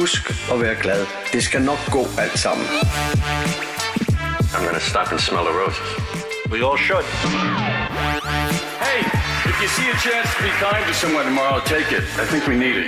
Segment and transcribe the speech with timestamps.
[0.00, 1.06] Husk at være glad.
[1.32, 2.66] Det skal nok gå alt sammen.
[4.54, 5.88] I'm gonna stop and smell the roses.
[6.52, 7.06] We all should.
[8.86, 9.00] Hey,
[9.50, 12.04] if you see a chance to be kind to someone tomorrow, take it.
[12.22, 12.86] I think we need it.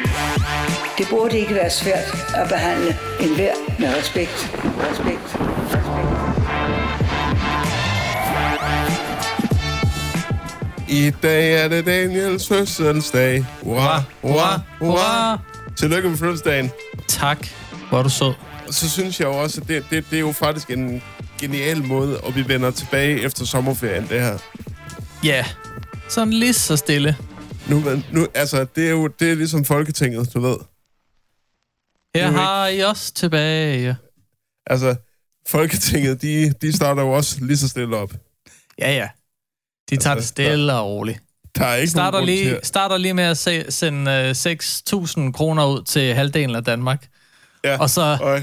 [0.98, 4.36] Det burde ikke være svært at behandle enhver med respekt.
[4.90, 5.26] Respekt.
[5.74, 6.22] Respekt.
[10.88, 13.46] I dag er det Daniels fødselsdag.
[13.62, 15.38] Hurra, hurra, hurra.
[15.76, 16.70] Tillykke med fødselsdagen.
[17.08, 17.46] Tak.
[17.88, 18.34] Hvor er du.
[18.66, 21.02] Og så synes jeg jo også, at det, det, det er jo faktisk en
[21.40, 24.38] genial måde, at vi vender tilbage efter sommerferien, det her.
[25.24, 25.46] Ja,
[26.08, 27.16] sådan lige så stille.
[27.68, 30.56] Nu, nu, altså, det er jo det er ligesom Folketinget, du ved.
[30.58, 30.58] Her
[32.14, 33.96] Det er jo har I os tilbage.
[34.66, 34.94] Altså,
[35.48, 38.12] Folketinget, de, de starter jo også lige så stille op.
[38.78, 39.08] Ja, ja.
[39.90, 41.20] De tager det Altså, stille og roligt.
[41.58, 44.30] Der er ikke Starter nogen lige, starter lige med at se, sende øh,
[45.26, 47.08] 6.000 kroner ud til halvdelen af Danmark.
[47.64, 48.40] Ja, Og så, og,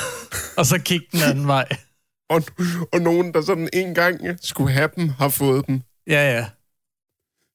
[0.58, 1.68] og så kigge den anden vej.
[2.30, 2.42] og,
[2.92, 5.82] og nogen, der sådan en gang skulle have dem, har fået dem.
[6.06, 6.46] Ja, ja.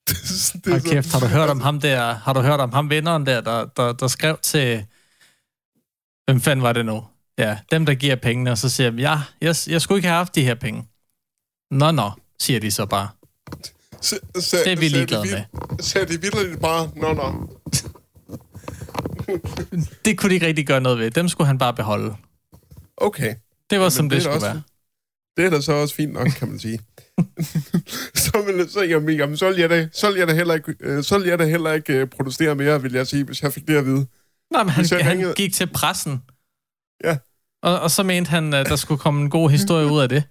[0.07, 2.89] det er Hold kæft, har du hørt om ham der, har du hørt om ham
[2.89, 4.85] vinderen der, der, der, der skrev til,
[6.25, 7.03] hvem fanden var det nu?
[7.37, 10.17] Ja, dem der giver pengene, og så siger de, ja, jeg, jeg skulle ikke have
[10.17, 10.87] haft de her penge.
[11.71, 13.09] Nå, nå, siger de så bare.
[14.01, 17.13] Så, så, Det er vi så ligeglade de vid- Så er de vildt bare, nå,
[17.13, 17.49] nå.
[20.05, 21.11] Det kunne de ikke rigtig gøre noget ved.
[21.11, 22.15] Dem skulle han bare beholde.
[22.97, 23.35] Okay.
[23.69, 24.61] Det var, Jamen, som det, da skulle også, være.
[25.37, 26.79] Det er da så også fint nok, kan man sige.
[28.25, 30.75] så, vil, så, jamen, jamen, så vil jeg da, så vil jeg da heller ikke,
[30.79, 33.53] øh, så vil jeg da heller ikke øh, protestere mere, vil jeg sige, hvis jeg
[33.53, 34.05] fik det at vide.
[34.51, 36.21] Nej, men han, han ringede- gik til pressen.
[37.03, 37.17] Ja.
[37.63, 40.23] Og, og så mente han, at der skulle komme en god historie ud af det.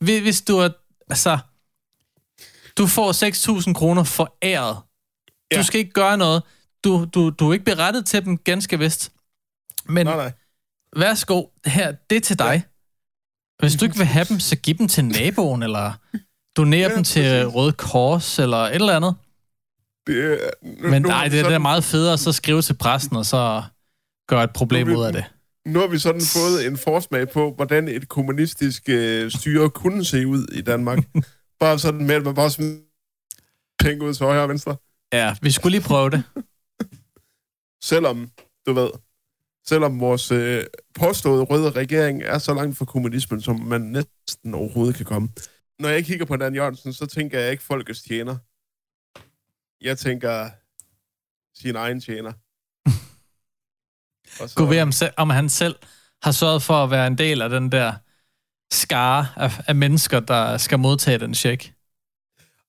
[0.00, 0.68] Hvis du er...
[1.10, 1.38] Altså...
[2.78, 3.12] Du får
[3.66, 4.76] 6.000 kroner foræret.
[5.52, 5.62] Du Ja.
[5.62, 6.42] skal ikke gøre noget.
[6.84, 9.12] Du, du, du er ikke berettet til dem, ganske vist.
[9.86, 10.32] Men Nej, nej.
[10.96, 12.62] værsgo, her, det er til dig.
[13.58, 15.92] Hvis du ikke vil have dem, så giv dem til naboen, eller
[16.56, 17.54] donere Ja, dem til præcis.
[17.54, 19.14] Røde Kors, eller et eller andet.
[20.06, 20.50] Det, er-
[20.82, 23.26] nu, Men nej, det, det er sådan- meget federe at så skrive til præsten, og
[23.26, 23.62] så
[24.28, 25.24] gøre et problem vi- ud af det.
[25.66, 30.26] Nu har vi sådan fået en forsmag på, hvordan et kommunistisk øh, styre kunne se
[30.26, 30.98] ud i Danmark.
[31.60, 32.80] bare sådan med, at man bare smider
[33.78, 34.76] penge ud til højre og venstre.
[35.12, 36.22] Ja, vi skulle lige prøve det.
[37.90, 38.30] Selvom,
[38.66, 38.90] du ved,
[39.66, 44.96] selvom vores øh, påståede røde regering er så langt fra kommunismen, som man næsten overhovedet
[44.96, 45.28] kan komme.
[45.78, 48.36] Når jeg kigger på Dan Jørgensen, så tænker jeg ikke folkets tjener.
[49.80, 50.50] Jeg tænker
[51.54, 52.32] sin egen tjener.
[54.56, 55.76] Gud ved, om, se- om han selv
[56.22, 57.94] har sørget for at være en del af den der
[58.72, 61.72] skare af, af mennesker, der skal modtage den check.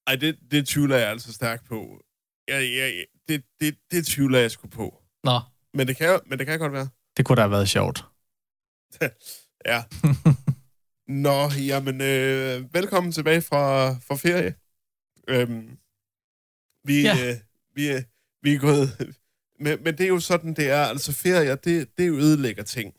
[0.07, 2.01] Ej, det, det tvivler jeg altså stærkt på.
[2.47, 5.01] Jeg, jeg, det, det, det tvivler jeg sgu på.
[5.23, 5.39] Nå,
[5.73, 6.87] Men det kan, men det kan godt være.
[7.17, 8.05] det kunne da have været sjovt.
[9.65, 9.83] Ja.
[11.07, 14.55] Nå, jamen, øh, velkommen tilbage fra, fra ferie.
[15.27, 15.77] Øhm,
[16.83, 17.15] vi, Ja.
[17.15, 17.31] ja.
[17.31, 17.37] øh,
[17.75, 18.01] vi, øh,
[18.41, 18.89] vi er gået...
[19.63, 20.83] Men, men det er jo sådan, det er.
[20.83, 22.93] Altså, ferier, det, det ødelægger ting.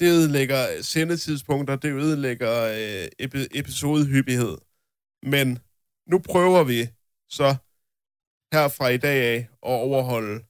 [0.00, 4.58] Det ødelægger sendetidspunkter, det ødelægger øh, epi- episodehyppighed.
[5.22, 5.58] Men
[6.06, 6.88] nu prøver vi
[7.30, 7.56] så
[8.52, 10.44] her fra i dag af at overholde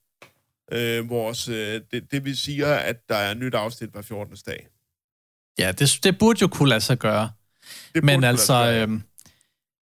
[0.72, 1.48] øh, vores...
[1.48, 4.36] Øh, det, det vi siger, at der er nyt afsnit hver 14.
[4.46, 4.66] dag.
[5.58, 7.30] Ja, det, det burde jo kunne lade sig gøre.
[7.94, 8.82] Det Men altså, gøre.
[8.82, 9.02] øhm,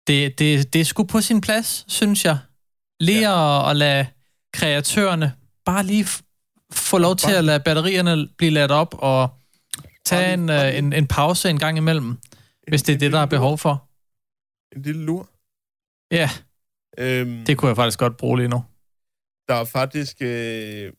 [0.08, 2.38] det, det, det er sgu på sin plads, synes jeg.
[3.00, 3.64] Lige ja.
[3.66, 4.08] at, at lade
[4.54, 5.34] kreatørerne
[5.66, 6.08] bare lige
[6.72, 9.30] få lov til at lade batterierne blive ladt op og
[10.12, 12.18] lige- en, øh, en, en pause en gang imellem,
[12.68, 13.90] hvis det er en det, der er behov for.
[14.76, 15.30] En lille lur.
[16.12, 16.30] Ja,
[16.98, 18.64] Øhm, det kunne jeg faktisk godt bruge lige nu.
[19.48, 20.94] Der er faktisk øh,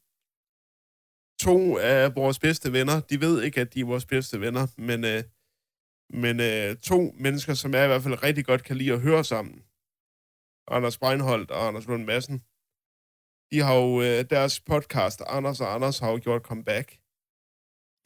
[1.41, 3.01] to af vores bedste venner.
[3.01, 5.23] De ved ikke, at de er vores bedste venner, men, øh,
[6.23, 9.25] men øh, to mennesker, som jeg i hvert fald rigtig godt kan lide at høre
[9.25, 9.63] sammen.
[10.69, 12.39] Anders Breinholt og Anders Lund Madsen.
[13.53, 16.99] De har jo øh, deres podcast, Anders og Anders, har jo gjort comeback.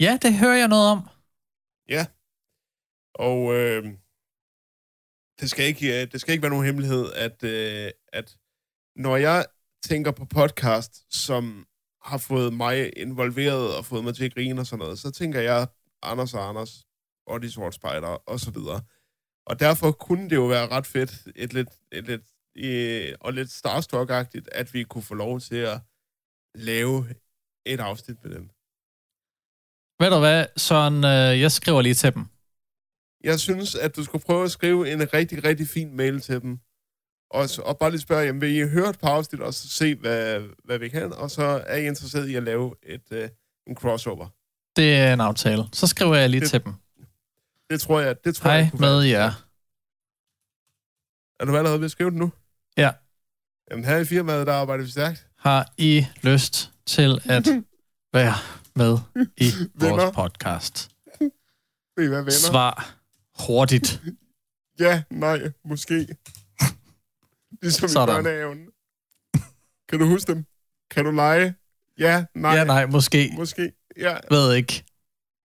[0.01, 1.09] Ja, det hører jeg noget om.
[1.89, 2.07] Ja.
[3.15, 3.85] Og øh,
[5.41, 8.39] det, skal ikke, øh, det skal ikke være nogen hemmelighed, at, øh, at
[8.97, 9.47] når jeg
[9.83, 11.67] tænker på podcast, som
[12.03, 15.41] har fået mig involveret og fået mig til at grine og sådan noget, så tænker
[15.41, 15.69] jeg
[16.03, 16.87] Anders og Anders
[17.27, 18.81] og de sorte spejder og så videre.
[19.47, 22.23] Og derfor kunne det jo være ret fedt, et lidt, et lidt,
[22.57, 24.11] øh, og lidt starstruck
[24.53, 25.81] at vi kunne få lov til at
[26.55, 27.15] lave
[27.67, 28.51] et afsnit med dem.
[30.01, 32.25] Ved du hvad, Søren, øh, jeg skriver lige til dem.
[33.25, 36.59] Jeg synes, at du skulle prøve at skrive en rigtig, rigtig fin mail til dem.
[37.31, 39.69] og, så- og bare lige spørge, jamen, vil I høre et par afsnit, og så
[39.69, 43.29] se, hvad, hvad vi kan, og så er I interesseret i at lave et, øh,
[43.67, 44.29] en crossover.
[44.77, 45.65] Det er en aftale.
[45.73, 46.75] Så skriver jeg lige Det- til dem.
[47.71, 49.33] Det tror jeg, det tror Hej jeg med jer.
[51.41, 52.33] Er du allerede ved at skrive det nu?
[52.77, 52.91] Ja.
[53.71, 55.27] Jamen, her i firmaet, der arbejder vi stærkt.
[55.39, 57.47] Har I lyst til at
[58.19, 58.35] være
[58.81, 58.99] med
[59.37, 59.45] i
[59.75, 60.13] vores Venner.
[60.13, 60.91] podcast?
[61.97, 62.31] Vil I være venner?
[62.51, 62.97] Svar
[63.47, 64.03] hurtigt.
[64.81, 66.09] Ja, nej, måske.
[67.63, 68.21] Ligesom Sådan.
[68.21, 68.59] i børnehaven.
[69.89, 70.45] Kan du huske dem?
[70.91, 71.55] Kan du lege?
[71.99, 73.33] Ja, nej, Ja, nej, måske.
[73.37, 73.73] måske.
[73.97, 74.85] Ja, Ved ikke.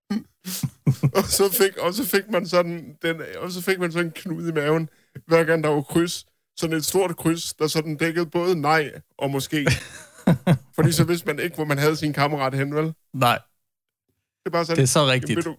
[1.17, 4.11] og så fik, og så fik man sådan den, og så fik man sådan en
[4.15, 4.89] knude i maven,
[5.27, 6.25] hver gang der var kryds.
[6.57, 9.67] Sådan et stort kryds, der sådan dækkede både nej og måske.
[10.75, 12.93] Fordi så vidste man ikke, hvor man havde sin kammerat hen, vel?
[13.15, 13.39] Det Nej,
[14.45, 15.35] er bare sådan, det er så rigtigt.
[15.37, 15.55] vil, du,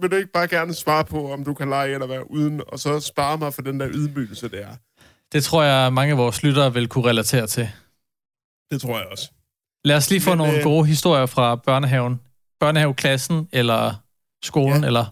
[0.00, 2.78] vil du ikke bare gerne svare på, om du kan lege eller være uden, og
[2.78, 4.76] så spare mig for den der ydmygelse, det er?
[5.32, 7.70] Det tror jeg, mange af vores lyttere vil kunne relatere til.
[8.70, 9.30] Det tror jeg også.
[9.84, 12.20] Lad os lige få Men, nogle øh, gode historier fra børnehaven.
[12.60, 13.94] Børnehaveklassen eller
[14.44, 14.86] skolen, Ja.
[14.86, 15.04] eller...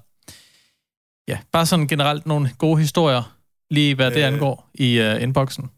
[1.29, 3.37] Ja, bare sådan generelt nogle gode historier,
[3.71, 4.27] lige hvad det Øh.
[4.27, 5.71] angår i uh, inboxen.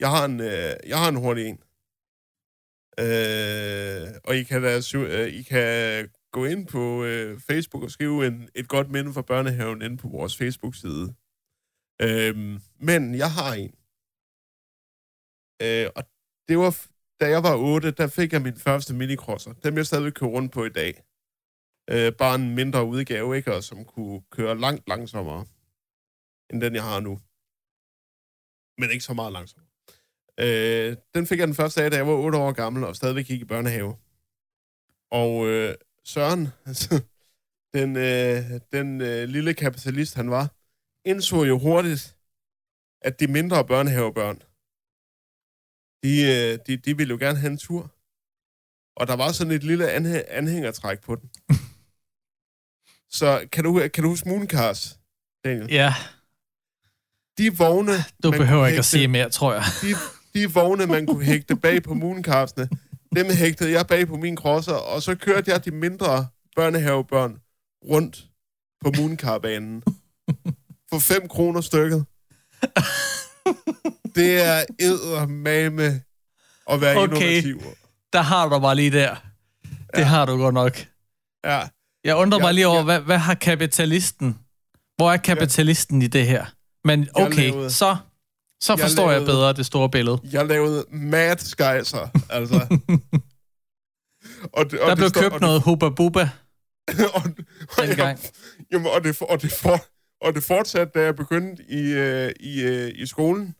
[0.00, 1.58] Jeg har en, øh, jeg har en hurtig en.
[3.04, 8.26] Øh, og I kan, da, øh, I kan gå ind på øh, Facebook og skrive
[8.26, 11.14] en, et godt minde fra børnehaven inde på vores Facebook-side.
[12.02, 12.34] Øh,
[12.88, 13.72] men jeg har en.
[15.64, 16.02] Øh, og
[16.48, 16.72] det var,
[17.20, 19.52] da jeg var 8, der fik jeg min første minikrosser.
[19.52, 20.92] Dem jeg stadig kører rundt på i dag.
[21.92, 23.54] Øh, bare en mindre udgave, ikke?
[23.54, 25.46] Og som kunne køre langt langsommere,
[26.50, 27.14] end den jeg har nu.
[28.80, 29.69] Men ikke så meget langsommere.
[30.42, 33.26] Øh, den fik jeg den første af, da jeg var 8 år gammel og stadigvæk
[33.26, 33.96] gik i børnehave.
[35.10, 37.02] Og øh, Søren, altså,
[37.74, 40.50] den, øh, den øh, lille kapitalist han var,
[41.04, 42.16] indså jo hurtigt,
[43.02, 44.42] at de mindre børnehavebørn,
[46.04, 47.94] de, øh, de, de ville jo gerne have en tur.
[48.96, 51.30] Og der var sådan et lille anhæ- anhængertræk på den.
[53.18, 54.98] Så kan du, kan du huske Mooncars,
[55.44, 55.72] Daniel?
[55.72, 55.94] Ja,
[57.38, 57.92] De vogne...
[58.22, 59.62] du behøver ikke at sige mere, tror jeg.
[59.82, 59.94] de,
[60.34, 62.68] de vogne, man kunne hægte bag på Mooncarsene,
[63.16, 67.36] dem hægtede jeg bag på min crosser, og så kørte jeg de mindre børnehavebørn
[67.90, 68.24] rundt
[68.84, 69.82] på Mooncar-banen.
[70.90, 72.04] For 5 kroner stykket.
[74.14, 76.02] Det er eddermame
[76.70, 77.16] at være Okay.
[77.16, 77.62] innovativ.
[78.12, 79.14] Der har du bare lige der.
[79.94, 80.04] Det Ja.
[80.04, 80.86] har du godt nok.
[81.44, 81.60] Ja,
[82.04, 82.82] Jeg undrer Ja, mig lige over, ja.
[82.84, 84.38] hvad, hvad har kapitalisten?
[84.96, 86.44] Hvor er kapitalisten i det her?
[86.84, 87.96] Men okay, så,
[88.60, 90.18] så jeg forstår jeg lavede- bedre det store billede.
[90.32, 92.54] jeg lavede mad skejser, altså.
[94.58, 96.20] og det, og Der det blev står- købt og noget Hubba Bubba
[97.16, 97.22] og,
[97.78, 98.18] og, dengang.
[98.72, 99.76] Jamen, og det, og det, for,
[100.20, 103.54] og det fortsatte, da jeg begyndte i, øh, i, øh, i skolen.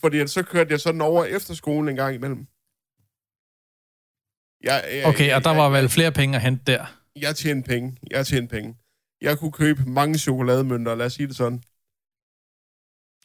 [0.00, 2.46] Fordi så kørte jeg sådan over efter skolen en gang imellem.
[4.64, 6.86] Jeg, jeg, Okay, og der jeg, var jeg, vel flere penge at hente der.
[7.16, 7.96] Jeg tjente penge.
[8.10, 8.76] Jeg tjente penge.
[9.20, 11.62] Jeg kunne købe mange chokolademønter, lad os sige det sådan.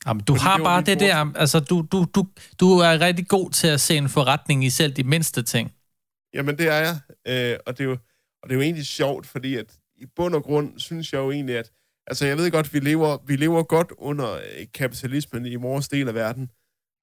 [0.05, 2.27] Jamen, du Fordi har det bare det der, altså du, du, du,
[2.59, 5.71] du er rigtig god til at se en forretning i selv de mindste ting.
[6.33, 6.99] Jamen, det er jeg.
[7.27, 7.97] Øh, og, det er jo,
[8.43, 11.31] og det er jo egentlig sjovt, fordi at i bund og grund synes jeg jo
[11.31, 11.71] egentlig, at
[12.07, 16.07] altså jeg ved godt, vi lever, vi lever godt under øh, kapitalismen i vores del
[16.07, 16.49] af verden,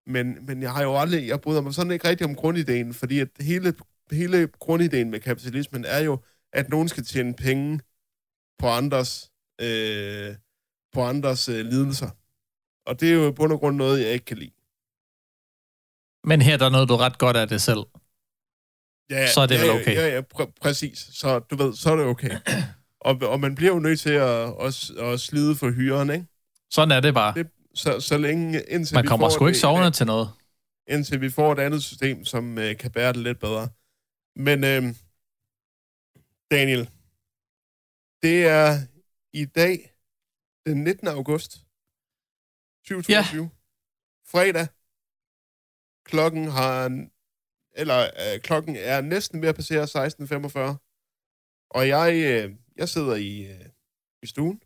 [0.07, 3.21] men, men jeg har jo aldrig, jeg bryder mig sådan ikke rigtig om grundideen, fordi
[3.21, 3.75] at hele,
[4.13, 6.19] hele grundideen med kapitalismen er jo,
[6.53, 7.81] at nogen skal tjene penge
[8.59, 9.31] på andres,
[9.61, 10.35] øh,
[10.93, 12.11] på andres øh, lidelser.
[12.87, 14.51] Og det er jo i bund og grund noget, jeg ikke kan lide.
[16.31, 17.83] Men her der er noget, du ret godt af det selv.
[19.11, 19.95] Ja, Så er det ja, vel okay.
[19.95, 20.99] Ja, ja, pr- præcis.
[20.99, 22.31] Så du ved, så er det okay.
[23.01, 26.27] og, og man bliver jo nødt til at, at, at slide for hyren, ikke?
[26.71, 27.35] Sådan er det bare.
[27.35, 30.29] Det, så, så længe, indtil Man kommer sgu ikke sovende til noget.
[30.89, 33.69] Indtil vi får et andet system, som øh, kan bære det lidt bedre.
[34.37, 34.83] Men øh,
[36.51, 36.91] Daniel,
[38.23, 38.79] det er
[39.33, 39.93] i dag,
[40.67, 41.09] den 19.
[41.09, 41.66] august
[42.89, 43.51] 2022.
[44.29, 44.67] Fredag.
[46.05, 47.07] Klokken har
[47.79, 51.69] eller øh, klokken er næsten ved at passere 16.45.
[51.71, 53.67] Og jeg, øh, jeg sidder i, øh,
[54.23, 54.61] i stuen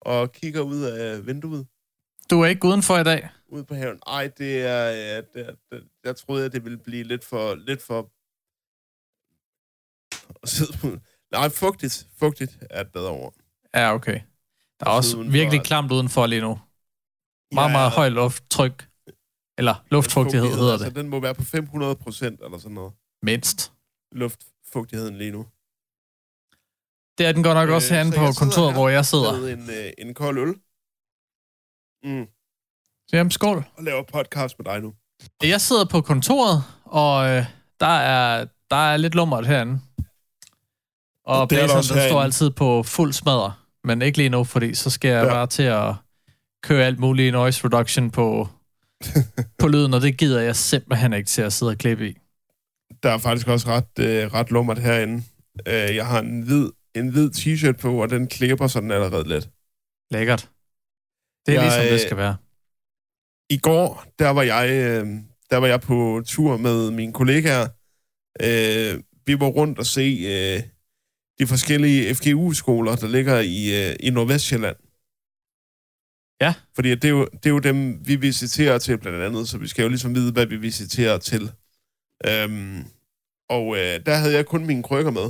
[0.00, 1.66] og kigger ud af vinduet
[2.30, 3.28] Du er ikke udenfor i dag.
[3.46, 4.00] ud på haven.
[4.06, 4.84] Ej, det er...
[4.88, 7.54] Ja, det, det, jeg troede, at det ville blive lidt for...
[7.54, 8.12] Lidt for
[10.42, 12.08] at sidde på- Nej, fugtigt.
[12.18, 13.34] Fugtigt er et bedre ord.
[13.74, 14.20] Ja, okay.
[14.84, 16.58] Der er Og også udenfor, virkelig klamt udenfor lige nu.
[17.52, 18.88] Meget, Ja, meget høj lufttryk.
[19.58, 20.96] Eller luftfugtighed hedder altså, det.
[20.96, 22.92] Den må være på 500 procent eller sådan noget.
[23.22, 23.72] Mindst.
[24.12, 25.46] Luftfugtigheden lige nu.
[27.18, 29.40] Det er den godt nok også Øh, herinde så på kontoret, her hvor jeg sidder.
[29.40, 30.54] Med en, øh, en kold øl.
[32.04, 32.26] Mm.
[33.08, 33.64] Så jamen, skål.
[33.76, 34.94] og laver podcast med dig nu.
[35.42, 37.44] Jeg sidder på kontoret, og øh,
[37.80, 39.80] der, er, der er lidt lummert herinde.
[41.24, 42.24] Og, Og det er der blæseren, også den står herinde.
[42.24, 43.54] altid på fuld smadre.
[43.84, 45.28] Men ikke lige nu, fordi så skal jeg Ja.
[45.30, 45.94] bare til at
[46.62, 48.48] køre alt muligt noise reduction på,
[49.58, 52.16] på lyden, og det gider jeg simpelthen ikke til at sidde og klippe i.
[53.02, 55.22] Der er faktisk også ret, øh, ret lummert herinde.
[55.68, 59.48] Øh, jeg har en hvid, en hvid t-shirt på, og den klipper sådan allerede lidt.
[60.10, 60.50] Lækkert.
[61.46, 62.36] Det er Jeg, ligesom det øh, skal være.
[63.50, 65.06] I går, der var jeg, øh,
[65.50, 67.66] der var jeg på tur med mine kollegaer.
[68.42, 70.62] Øh, vi var rundt og se øh,
[71.38, 74.76] de forskellige FGU-skoler, der ligger i, øh, i Nordvestjylland.
[76.44, 76.54] Ja.
[76.74, 79.68] Fordi det er, jo, det er jo dem, vi visiterer til blandt andet, så vi
[79.68, 81.42] skal jo ligesom vide, hvad vi visiterer til.
[82.28, 82.78] Øhm,
[83.48, 85.28] og øh, der havde jeg kun mine krykker med.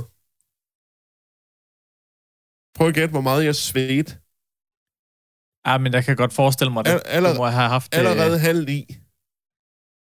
[2.75, 4.11] Prøv at gætte, hvor meget jeg svedte.
[5.67, 6.91] Ja, men jeg kan godt forestille mig det.
[6.91, 7.97] Al- allerede- du må have haft det.
[7.97, 8.79] Allerede halv ni.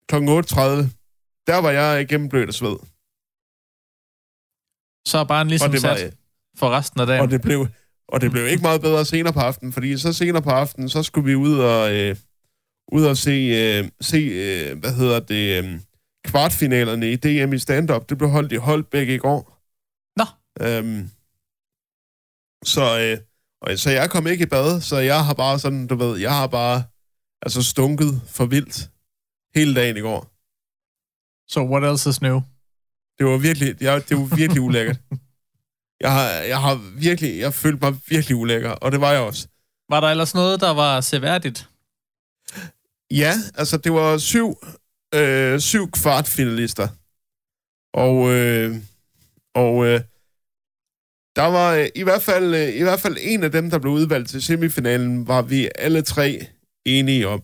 [0.10, 0.64] Klokken 8.30.
[1.50, 2.78] Der var jeg gennemblødt af sved.
[5.08, 6.14] Så er bare ligesom Og det var, sat
[6.58, 7.22] for resten af dagen.
[7.22, 7.68] og det blev,
[8.08, 11.04] og det blev ikke meget bedre senere på aftenen, fordi så senere på aftenen, så
[11.04, 12.16] skulle vi ud og, øh,
[12.92, 15.80] ud og se, øh, se øh, hvad hedder det, øh,
[16.26, 18.10] kvartfinalerne i DM i stand-up.
[18.10, 19.42] Det blev holdt i Holbæk i går.
[20.20, 20.26] Nå.
[20.66, 21.10] Øhm,
[22.64, 23.18] så, øh,
[23.62, 26.34] og, så jeg kom ikke i bad, så jeg har bare sådan, du ved, jeg
[26.36, 26.84] har bare
[27.42, 28.90] altså stunket for vildt
[29.56, 30.22] hele dagen i går.
[31.50, 32.42] So what else is new?
[33.20, 34.98] Det var virkelig, jeg, det var virkelig ulækkert.
[36.02, 39.48] Jeg har, jeg har virkelig, jeg følte mig virkelig ulækker, og det var jeg også.
[39.90, 41.70] Var der ellers noget, der var seværdigt?
[43.12, 44.58] Ja, altså det var syv,
[45.16, 46.88] øh, syv kvartfinalister.
[47.94, 48.76] Og, øh,
[49.56, 50.02] og øh,
[51.36, 53.94] der var øh, i hvert fald øh, i hvert fald en af dem, der blev
[53.94, 56.48] udvalgt til semifinalen, var vi alle tre
[56.86, 57.42] enige om.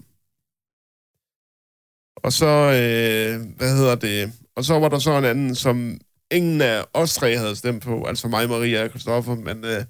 [2.16, 6.00] Og så, øh, hvad hedder det, og så var der så en anden, som
[6.32, 9.86] ingen af os tre havde stemt på, altså mig, Maria og Christoffer, men, øh,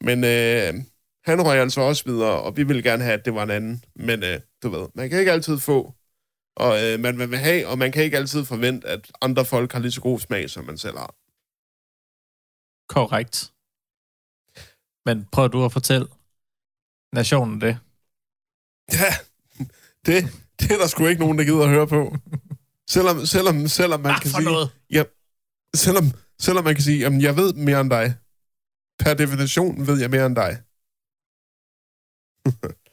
[0.00, 0.84] men øh,
[1.24, 3.84] han røg altså også videre, og vi ville gerne have, at det var en anden.
[3.96, 5.94] Men øh, du ved, man kan ikke altid få,
[6.56, 9.80] og øh, man vil have, og man kan ikke altid forvente, at andre folk har
[9.80, 11.14] lige så god smag, som man selv har.
[12.88, 13.52] Korrekt.
[15.06, 16.08] Men prøv du at fortælle
[17.12, 17.78] nationen det.
[18.92, 19.10] Ja,
[20.06, 20.24] det,
[20.60, 22.16] det er der sgu ikke nogen, der gider at høre på.
[22.90, 24.70] Selvom, selvom, selvom man Ah, kan sige, noget.
[24.90, 25.04] Ja,
[25.74, 26.04] selvom,
[26.38, 28.14] selvom man kan sige, jamen jeg ved mere end dig.
[28.98, 30.52] Per definition ved jeg mere end dig.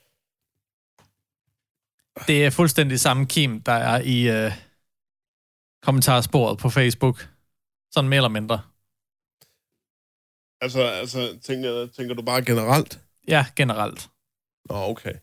[2.27, 4.51] Det er fuldstændig samme kim, der er i øh,
[5.81, 7.29] kommentarsporet på Facebook.
[7.91, 8.61] Sådan mere eller mindre.
[10.61, 13.01] Altså, altså tænker, tænker du bare generelt?
[13.27, 14.09] Ja, generelt.
[14.69, 15.13] Nå, okay.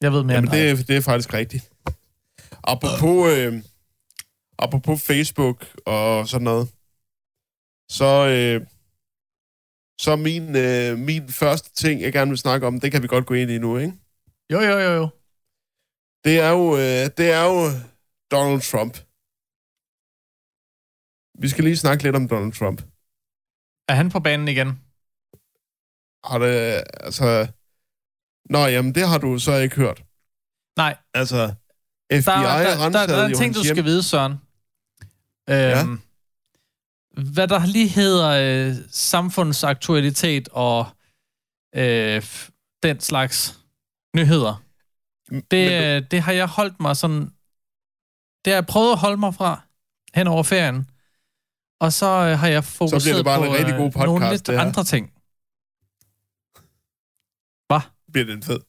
[0.00, 1.72] Jeg ved mere Jamen, det, er- det er faktisk rigtigt.
[2.62, 3.62] Apropos, øh,
[4.58, 6.68] apropos Facebook og sådan noget,
[7.88, 8.66] så, øh,
[10.00, 13.26] så min, øh, min første ting, jeg gerne vil snakke om, det kan vi godt
[13.26, 13.92] gå ind i nu, ikke?
[14.52, 15.08] Jo, jo, jo, jo.
[16.24, 17.58] Det er jo, øh, det er jo
[18.30, 18.94] Donald Trump.
[21.42, 22.80] Vi skal lige snakke lidt om Donald Trump.
[23.88, 24.68] Er han på banen igen?
[26.24, 27.52] Har det, altså...
[28.50, 30.04] Nå, jamen, det har du så ikke hørt.
[30.76, 31.54] Nej, Altså,
[32.12, 33.74] FBI der, der, der, der, er en ting, du hjem.
[33.74, 34.32] skal vide, Søren.
[35.50, 36.00] Øhm,
[37.32, 40.86] Hvad der lige hedder øh, samfundsaktualitet og
[41.76, 42.22] øh,
[42.82, 43.58] den slags
[44.16, 44.62] nyheder,
[45.30, 47.20] Men det, du- øh, det har jeg holdt mig sådan...
[48.44, 49.62] Det har jeg prøvet at holde mig fra
[50.14, 50.90] hen over ferien.
[51.80, 54.46] Og så øh, har jeg fokuseret bare på en rigtig god øh, podcast, nogle lidt
[54.46, 55.06] det andre ting.
[57.68, 57.80] Hvad?
[58.12, 58.60] bliver det en fed,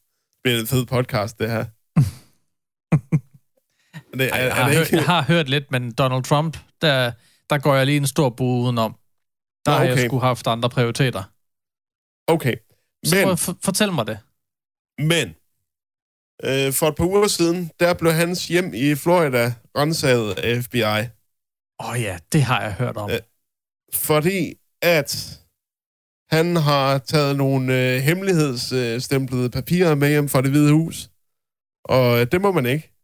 [0.44, 1.66] bliver det en fed podcast, det her.
[4.20, 4.96] Det, er, Ej, jeg, er, har det hørt, ikke...
[4.96, 7.12] jeg har hørt lidt, men Donald Trump, der,
[7.50, 8.92] der går jeg lige en stor bue udenom.
[9.66, 10.08] Der Nå, har jeg okay.
[10.08, 11.24] sgu haft andre prioriteter.
[12.28, 12.56] Okay,
[13.06, 14.20] Så men, prøv, for, fortæl mig det.
[15.00, 15.28] men
[16.44, 20.82] øh, for et par uger siden, der blev hans hjem i Florida renset af FBI.
[21.80, 23.10] Åh oh ja, det har jeg hørt om.
[23.12, 23.20] Øh,
[23.94, 25.40] fordi at
[26.32, 31.10] han har taget nogle øh, hemmelighedsstemplede papirer med hjem fra det hvide hus.
[31.86, 32.95] Og øh, det må man ikke.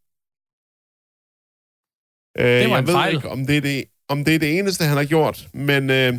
[2.40, 3.16] Øh, Det var jeg ved fejl.
[3.16, 5.48] ikke, om det, er det, om det er det eneste, han har gjort.
[5.54, 6.14] Men, øh,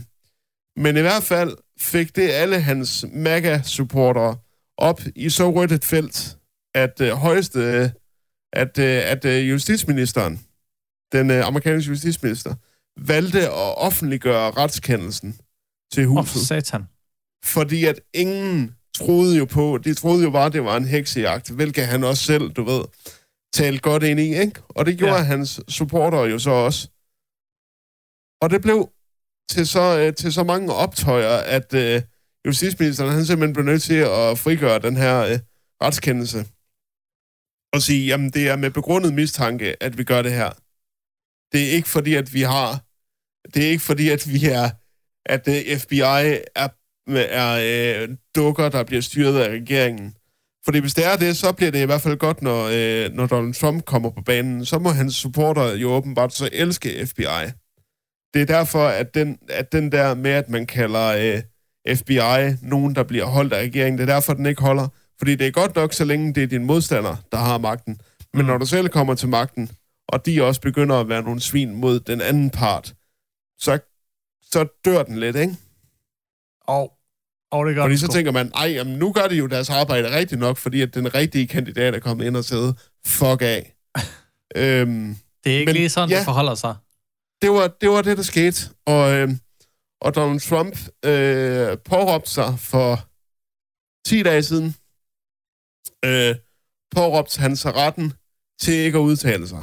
[0.77, 4.37] men i hvert fald fik det alle hans MAGA-supportere
[4.79, 6.37] op i så rødt et felt,
[6.75, 7.89] at øh, højeste, øh,
[8.53, 10.41] at, øh, at øh, justitsministeren,
[11.13, 12.55] den øh, amerikanske justitsminister,
[13.01, 15.37] valgte at offentliggøre retskendelsen
[15.93, 16.83] til Åh, oh, huset, satan.
[17.45, 21.87] fordi at ingen troede jo på, de troede jo bare, det var en heksejagt, hvilket
[21.87, 22.83] han også selv, du ved,
[23.53, 24.63] talte godt ind i, ikke?
[24.69, 25.23] Og det gjorde ja.
[25.23, 26.89] Hans supporter jo så også.
[28.43, 28.91] Og det blev
[29.51, 32.03] til så, øh, til så mange optøjer, at øh,
[32.47, 35.39] justitsministeren han simpelthen blev nødt til at frigøre den her øh,
[35.83, 36.39] retskendelse.
[37.75, 40.51] Og sige, jamen det er med begrundet mistanke, at vi gør det her.
[41.53, 42.85] Det er ikke fordi, at vi har...
[43.55, 44.71] Det er ikke fordi, at vi er...
[45.27, 46.69] At øh, FBI er,
[47.41, 50.17] er øh, dukker, der bliver styret af regeringen.
[50.65, 53.27] Fordi hvis det er det, så bliver det i hvert fald godt, når, øh, når
[53.27, 54.65] Donald Trump kommer på banen.
[54.65, 57.53] Så må hans supporter jo åbenbart så elske FBI.
[58.35, 61.43] Det er derfor, at den, at den der med, at man kalder øh,
[61.97, 64.89] FBI nogen, der bliver holdt af regeringen, det er derfor, den ikke holder.
[65.19, 68.01] Fordi det er godt nok, så længe det er din modstander, der har magten.
[68.35, 69.71] Men når du selv kommer til magten,
[70.09, 72.95] og de også begynder at være nogle svin mod den anden part,
[73.59, 73.79] så,
[74.43, 75.57] så dør den lidt, ikke?
[76.61, 76.93] Og,
[77.53, 78.13] og det gør Fordi så sgu.
[78.13, 81.15] tænker man, ej, jamen, nu gør de jo deres arbejde rigtigt nok, fordi at den
[81.15, 82.75] rigtige kandidat er kommet ind og sidde.
[83.07, 83.77] Fuck af.
[84.57, 86.17] øhm, Det er ikke men- lige sådan, ja.
[86.17, 86.75] det forholder sig.
[87.43, 88.61] det, var, det var det, der skete.
[88.87, 89.39] Og, øhm,
[90.01, 93.09] og Donald Trump øh, påråbte sig for
[94.09, 94.69] 10 dage siden,
[96.05, 96.35] øh,
[96.91, 98.13] påråbte han sig retten
[98.61, 99.63] til ikke at udtale sig.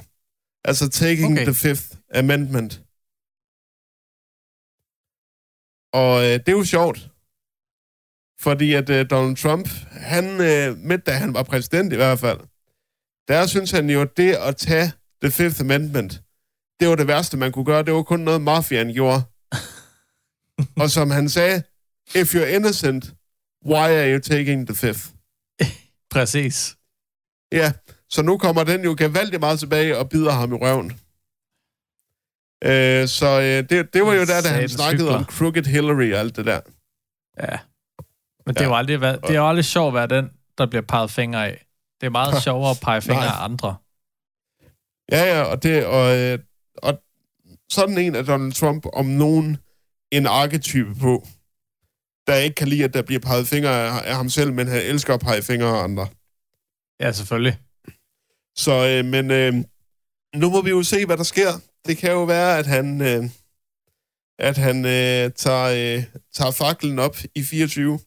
[0.65, 1.43] Altså taking okay.
[1.45, 2.81] the Fifth Amendment.
[5.93, 7.09] Og øh, det er jo sjovt,
[8.41, 12.39] fordi at øh, Donald Trump, han, øh, midt da han var præsident i hvert fald,
[13.27, 14.91] der synes han jo, at det at tage
[15.21, 16.21] the Fifth Amendment,
[16.79, 17.83] det var det værste, man kunne gøre.
[17.83, 19.21] Det var kun noget, mafiaen gjorde.
[20.81, 21.63] og som han sagde,
[22.15, 23.13] if you're innocent,
[23.65, 25.05] why are you taking the fifth?
[26.13, 26.75] Præcis.
[27.51, 27.71] Ja,
[28.09, 30.99] så nu kommer den jo gevaldigt meget tilbage og bider ham i røven.
[32.63, 35.23] Øh, så øh, det, det var jo der, da han snakkede om.
[35.23, 36.59] Crooked Hillary og alt det der.
[37.39, 37.57] Ja.
[38.49, 40.65] Men det er jo aldrig, været- det er jo aldrig sjovt at være den, der
[40.65, 41.65] bliver peget fingre af.
[42.01, 43.75] Det er meget sjovere at pege fingre af andre.
[45.11, 46.39] Ja, ja, og, det, og, øh,
[46.77, 47.01] og
[47.71, 49.57] sådan en af Donald Trump om nogen
[50.11, 51.27] en arketype på,
[52.27, 54.81] der ikke kan lide, at der bliver peget fingre af, af ham selv, men han
[54.81, 56.07] elsker at pege fingre af andre.
[56.99, 57.57] Ja, selvfølgelig.
[58.57, 59.53] Så, øh, men øh,
[60.35, 61.51] nu må vi jo se, hvad der sker.
[61.85, 63.23] Det kan jo være, at han, øh,
[64.39, 67.99] at han øh, tager, øh, tager faklen op i 24.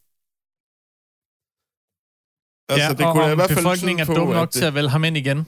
[2.72, 4.48] Altså, ja, det og kunne da om i hvert fald befolkningen er dum på, nok
[4.48, 5.46] at, til at vælge ham ind igen.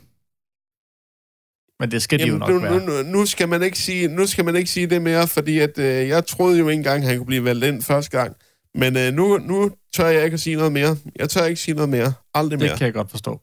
[1.81, 3.05] Men det skal de jo Jamen, nok nu, være.
[3.05, 5.79] nu, nu, skal man ikke sige, nu skal man ikke sige det mere, fordi at,
[5.79, 8.37] øh, jeg troede jo ikke engang, han kunne blive valgt ind første gang.
[8.75, 10.97] Men øh, nu, nu tør jeg ikke at sige noget mere.
[11.17, 12.13] Jeg tør ikke sige noget mere.
[12.35, 12.71] Aldrig mere.
[12.71, 13.41] Det kan jeg godt forstå.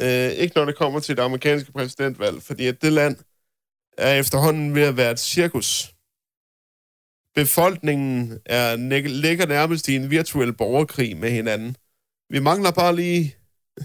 [0.00, 3.16] Øh, ikke når det kommer til det amerikanske præsidentvalg, fordi at det land
[3.98, 5.92] er efterhånden ved at være et cirkus.
[7.34, 8.76] Befolkningen er,
[9.08, 11.76] ligger nærmest i en virtuel borgerkrig med hinanden.
[12.30, 13.36] Vi mangler bare lige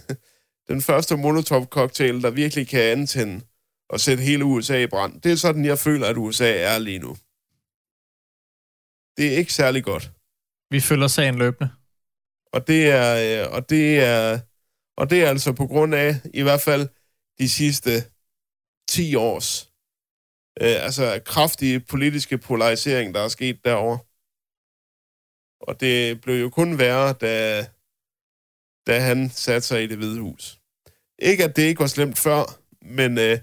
[0.71, 3.45] den første Molotov-cocktail, der virkelig kan antænde
[3.89, 5.21] og sætte hele USA i brand.
[5.21, 7.15] Det er sådan, jeg føler, at USA er lige nu.
[9.17, 10.12] Det er ikke særlig godt.
[10.69, 11.69] Vi følger sagen løbende.
[12.54, 13.10] Og det er,
[13.45, 14.39] øh, og det er,
[14.97, 16.89] og det er altså på grund af, i hvert fald
[17.39, 17.91] de sidste
[18.89, 19.71] 10 års,
[20.62, 23.99] øh, altså kraftige politiske polarisering, der er sket derovre.
[25.62, 27.65] Og det blev jo kun værre, da,
[28.88, 30.60] da han satte sig i det hvide hus.
[31.20, 32.44] Ikke at det ikke var slemt før,
[32.82, 33.39] men øh,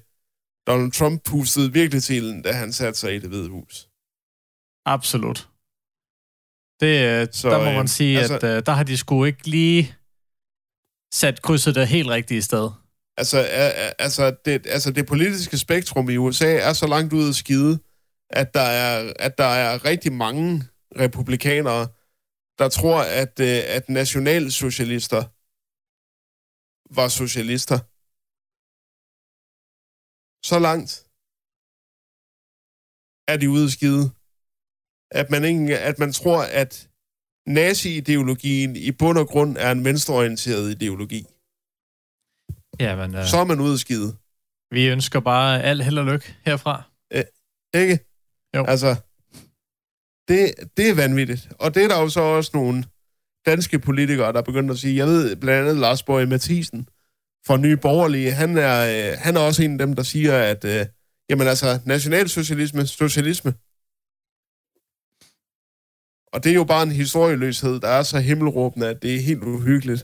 [0.66, 3.88] Donald Trump pustede virkelig til, ilden, da han satte sig i det hvide hus.
[4.86, 5.48] Absolut.
[6.80, 9.24] Det, øh, Så, der må øh, man sige, altså- at øh, der har de sgu
[9.24, 9.94] ikke lige
[11.14, 12.70] sat krydset det helt rigtige sted.
[13.16, 13.38] Altså,
[13.98, 17.78] altså, det, altså det politiske spektrum i USA er så langt ude at skide,
[18.30, 20.64] at der er, at der er rigtig mange
[21.00, 21.88] republikanere,
[22.58, 25.22] der tror, at, øh, at nationalsocialister
[26.98, 27.78] var socialister.
[30.50, 30.90] Så langt
[33.32, 34.04] er de ude skide,
[35.20, 36.90] at man, ikke, at man tror, at
[37.46, 41.22] nazi-ideologien i bund og grund er en venstreorienteret ideologi.
[42.84, 44.10] Ja, men øh, Så er man ude skide.
[44.70, 46.74] vi ønsker bare al held og lykke herfra.
[47.82, 47.94] Ikke?
[48.56, 48.64] Jo.
[48.72, 48.90] Altså,
[50.28, 51.48] det, det er vanvittigt.
[51.58, 52.84] Og det er der jo så også nogle
[53.46, 56.88] danske politikere, der begynder at sige, jeg ved blandt andet Lars Borg Mathisen
[57.46, 58.78] fra Nye Borgerlige, han er,
[59.12, 60.86] øh, han er også en af dem, der siger, at øh,
[61.30, 63.50] jamen altså, nationalsocialisme, socialisme.
[66.32, 69.42] Og det er jo bare en historieløshed, der er så himmelråbende, at det er helt
[69.42, 70.02] uhyggeligt.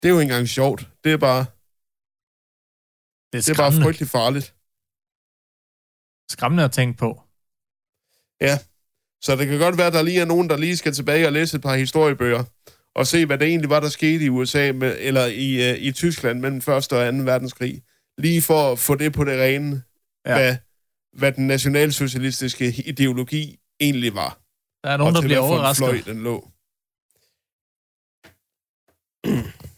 [0.00, 0.80] Det er jo ikke engang sjovt.
[1.04, 1.42] Det er bare,
[3.30, 4.46] Det er det er bare frygtelig farligt.
[6.34, 7.23] skræmmende at tænke på.
[9.22, 11.32] Så det kan godt være, at der lige er nogen, der lige skal tilbage og
[11.32, 12.44] læse et par historiebøger,
[12.94, 15.92] og se, hvad det egentlig var, der skete i USA, med, eller i, uh, i
[15.92, 16.68] Tyskland mellem 1.
[16.68, 16.96] og 2.
[16.96, 17.82] verdenskrig.
[18.18, 19.82] Lige for at få det på det rene,
[20.26, 20.34] ja.
[20.34, 20.56] hvad,
[21.18, 24.38] hvad den nationalsocialistiske ideologi egentlig var.
[24.84, 26.50] Der er nogen, og der bliver overrasket, Fløj, den lå.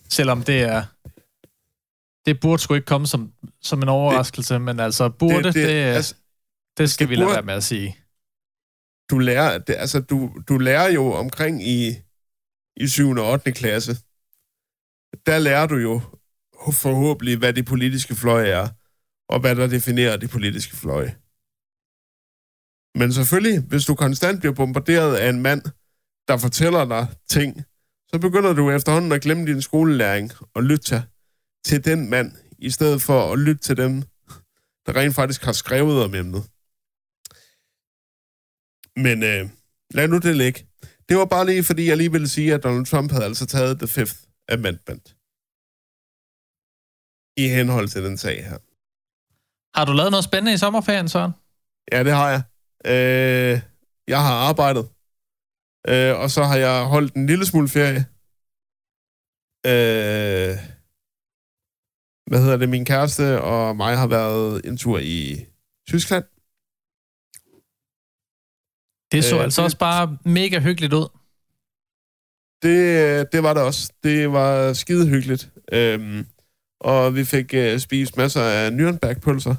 [0.08, 0.84] selvom det er...
[2.26, 5.68] Det burde sgu ikke komme som, som en overraskelse, det, men altså burde, det, det,
[5.68, 6.14] det, altså,
[6.78, 7.96] det skal det vi lade burde- være med at sige
[9.10, 11.94] du lærer, det, altså, du, du lærer jo omkring i,
[12.76, 13.10] i 7.
[13.10, 13.52] og 8.
[13.52, 13.92] klasse,
[15.26, 16.00] der lærer du jo
[16.72, 18.68] forhåbentlig, hvad de politiske fløje er,
[19.28, 21.16] og hvad der definerer de politiske fløje.
[22.98, 25.62] Men selvfølgelig, hvis du konstant bliver bombarderet af en mand,
[26.28, 27.64] der fortæller dig ting,
[28.08, 31.02] så begynder du efterhånden at glemme din skolelæring og lytte
[31.64, 34.02] til den mand, i stedet for at lytte til dem,
[34.86, 36.44] der rent faktisk har skrevet om emnet.
[38.96, 39.50] Men øh,
[39.94, 40.66] lad nu det ligge.
[41.08, 43.78] Det var bare lige, fordi jeg lige ville sige, at Donald Trump havde altså taget
[43.78, 45.16] The Fifth Amendment.
[47.42, 48.58] I henhold til den sag her.
[49.78, 51.32] Har du lavet noget spændende i sommerferien, Søren?
[51.92, 52.42] Ja, det har jeg.
[52.92, 53.60] Øh,
[54.08, 54.84] jeg har arbejdet.
[55.88, 58.02] Øh, og så har jeg holdt en lille smule ferie.
[59.70, 60.54] Øh,
[62.28, 62.68] hvad hedder det?
[62.68, 65.46] Min kæreste og mig har været en tur i
[65.88, 66.24] Tyskland.
[69.12, 71.08] Det så Øh, øh, altså det- også bare mega hyggeligt ud.
[72.62, 73.92] Det, det var det også.
[74.02, 75.50] Det var skide hyggeligt.
[75.72, 76.26] Øhm,
[76.80, 79.54] og vi fik øh, spist masser af Nürnberg-pølser.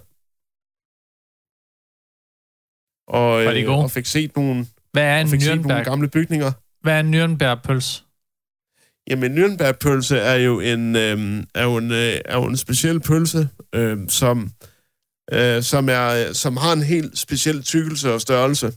[3.08, 3.84] Og, øh, gode?
[3.84, 5.84] og fik set nogle, Hvad er en fik set nogle Nürnberg?
[5.84, 6.52] gamle bygninger.
[6.82, 8.04] Hvad er en Nürnberg-pøls?
[9.10, 13.50] Jamen, Nürnberg-pølse er jo en, øhm, er jo en, øh, er jo en speciel pølse,
[13.76, 14.52] øhm, som,
[15.34, 18.74] øh, som, er, som har en helt speciel tykkelse og størrelse.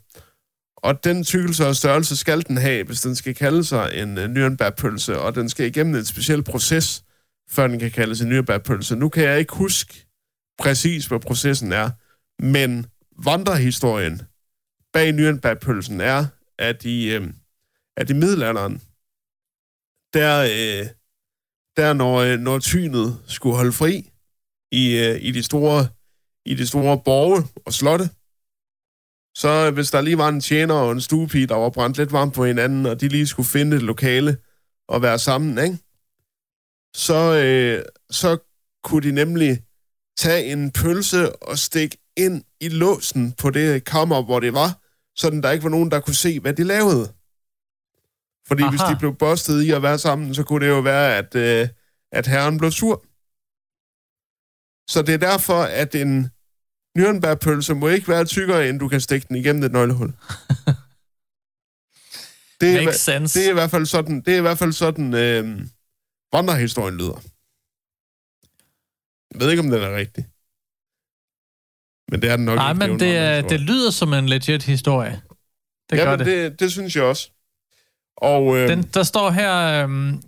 [0.83, 4.25] Og den tykkelse og størrelse skal den have, hvis den skal kalde sig en øh,
[4.25, 7.05] Nürnbergpølse, og den skal igennem en speciel proces,
[7.51, 8.95] før den kan kaldes en Nürnbergpølse.
[8.95, 10.07] Nu kan jeg ikke huske
[10.59, 11.90] præcis, hvad processen er,
[12.43, 12.87] men
[13.25, 14.23] vandrehistorien
[14.93, 16.27] bag Nürnbergpølsen er,
[16.59, 17.29] at i, øh,
[17.97, 18.83] at i middelalderen,
[20.14, 20.87] der, øh,
[21.77, 24.11] der når, øh, når tynet skulle holde fri
[24.73, 25.88] i, øh, i, de store,
[26.45, 28.11] i de store borge og slotte,
[29.35, 32.12] så øh, hvis der lige var en tjener og en stuepige, der var brændt lidt
[32.12, 34.37] varmt på hinanden, og de lige skulle finde et lokale
[34.88, 35.79] og være sammen, ikke?
[36.97, 38.38] Så, øh, så
[38.85, 39.62] kunne de nemlig
[40.19, 44.81] tage en pølse og stikke ind i låsen på det kammer, hvor det var,
[45.16, 47.12] sådan der ikke var nogen, der kunne se, hvad de lavede.
[48.49, 48.71] Fordi Aha.
[48.71, 51.69] hvis de blev bustet i at være sammen, så kunne det jo være, at, øh,
[52.12, 53.05] at herren blev sur.
[54.90, 56.31] Så det er derfor, at en
[56.98, 60.12] Nürnberg-pølse må ikke være tykkere, end du kan stikke den igennem et nøglehul.
[62.61, 63.38] Det er, Makes sense.
[63.40, 65.61] det er i hvert fald sådan, det er i hvert fald sådan øh,
[66.33, 67.22] vandrehistorien lyder.
[69.33, 70.24] Jeg ved ikke, om den er rigtig.
[72.11, 72.79] Men det er den nok Nej, ikke.
[72.79, 75.20] men en det, er, det lyder som en legit historie.
[75.90, 76.26] Det ja, gør det.
[76.26, 76.61] det.
[76.61, 76.72] det.
[76.72, 77.31] synes jeg også.
[78.16, 80.22] Og øh, Den, der står her, øhm,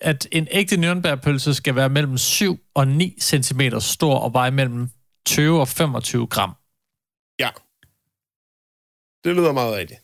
[0.00, 4.88] at en ægte Nürnberg-pølse skal være mellem 7 og 9 cm stor og veje mellem
[5.28, 6.54] 20 og 25 gram.
[9.24, 10.00] det lyder meget rigtigt.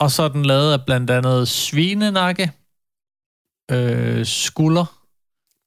[0.00, 2.52] Og så er den lavet af blandt andet svinenakke,
[3.70, 5.04] øh, skulder,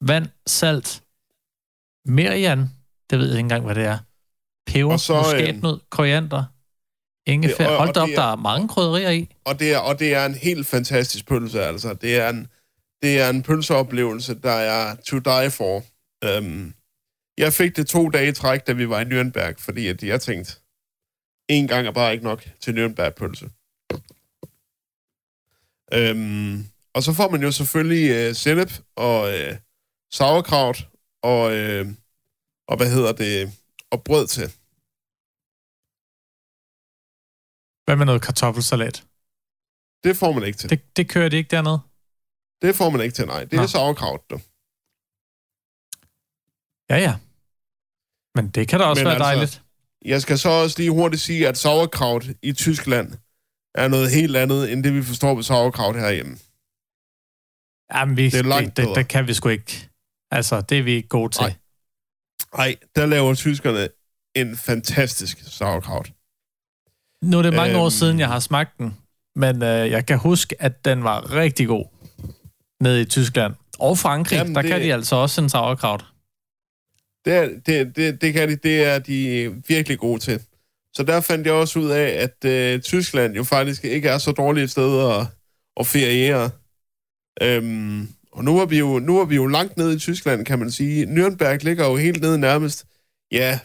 [0.01, 1.03] vand, salt,
[2.05, 2.59] merian,
[3.09, 3.97] det ved jeg ikke engang, hvad det er,
[4.65, 6.43] peber, Og så, øh, muskatnød, koriander,
[7.27, 7.67] ingefær.
[7.67, 9.29] Og- Hold og da op, er- der er mange krydderier i.
[9.45, 11.93] Og det er, og det er en helt fantastisk pølse, altså.
[11.93, 12.47] Det er en,
[13.01, 15.83] det er en pølseoplevelse, der er to die for.
[16.37, 16.73] Um,
[17.43, 20.21] jeg fik det to dage i træk, da vi var i Nürnberg, fordi at jeg
[20.21, 20.51] tænkte,
[21.49, 23.47] en gang er bare ikke nok til Nürnberg-pølse.
[25.97, 29.55] Um, og så får man jo selvfølgelig uh, sennep og uh,
[30.11, 30.77] sauerkraut
[31.23, 31.87] og, uh,
[32.67, 33.33] og hvad hedder det,
[33.91, 34.47] og brød til.
[37.85, 38.97] Hvad med noget kartoffelsalat?
[40.03, 40.69] Det får man ikke til.
[40.69, 41.79] Det, Det, det kører de ikke dernede.
[42.61, 43.43] det får man ikke til, nej.
[43.43, 43.61] Det Nå.
[43.61, 44.37] er sauerkraut, du.
[46.89, 47.15] Ja, ja.
[48.35, 49.61] Men det kan da også Men være altså- dejligt.
[50.05, 53.13] Jeg skal så også lige hurtigt sige, at sauerkraut i Tyskland
[53.75, 56.37] er noget helt andet, end det vi forstår ved sauerkraut herhjemme.
[57.93, 59.89] Jamen, vi, det er langt det, det, det kan vi sgu ikke.
[60.31, 61.41] Altså, det er vi ikke gode til.
[61.41, 61.53] Nej.
[62.57, 63.87] Nej, der laver tyskerne
[64.35, 66.11] en fantastisk sauerkraut.
[67.23, 67.89] Nu er det mange år Øhm.
[67.91, 68.97] siden, jeg har smagt den,
[69.35, 71.85] men øh, jeg kan huske, at den var rigtig god
[72.79, 73.53] nede i Tyskland.
[73.79, 76.05] Og Frankrig, Jamen, der det- kan de altså også en sauerkraut.
[77.25, 80.41] Det, er, det, det, det kan de, det er de virkelig gode til.
[80.93, 84.31] så der fandt jeg også ud af, at øh, Tyskland jo faktisk ikke er så
[84.31, 85.27] dårligt et sted at,
[85.79, 86.49] at feriere.
[87.41, 90.59] Øhm, og nu er, vi jo, nu er vi jo langt nede i Tyskland, kan
[90.59, 91.05] man sige.
[91.05, 92.85] Nürnberg ligger jo helt nede nærmest,
[93.31, 93.59] ja,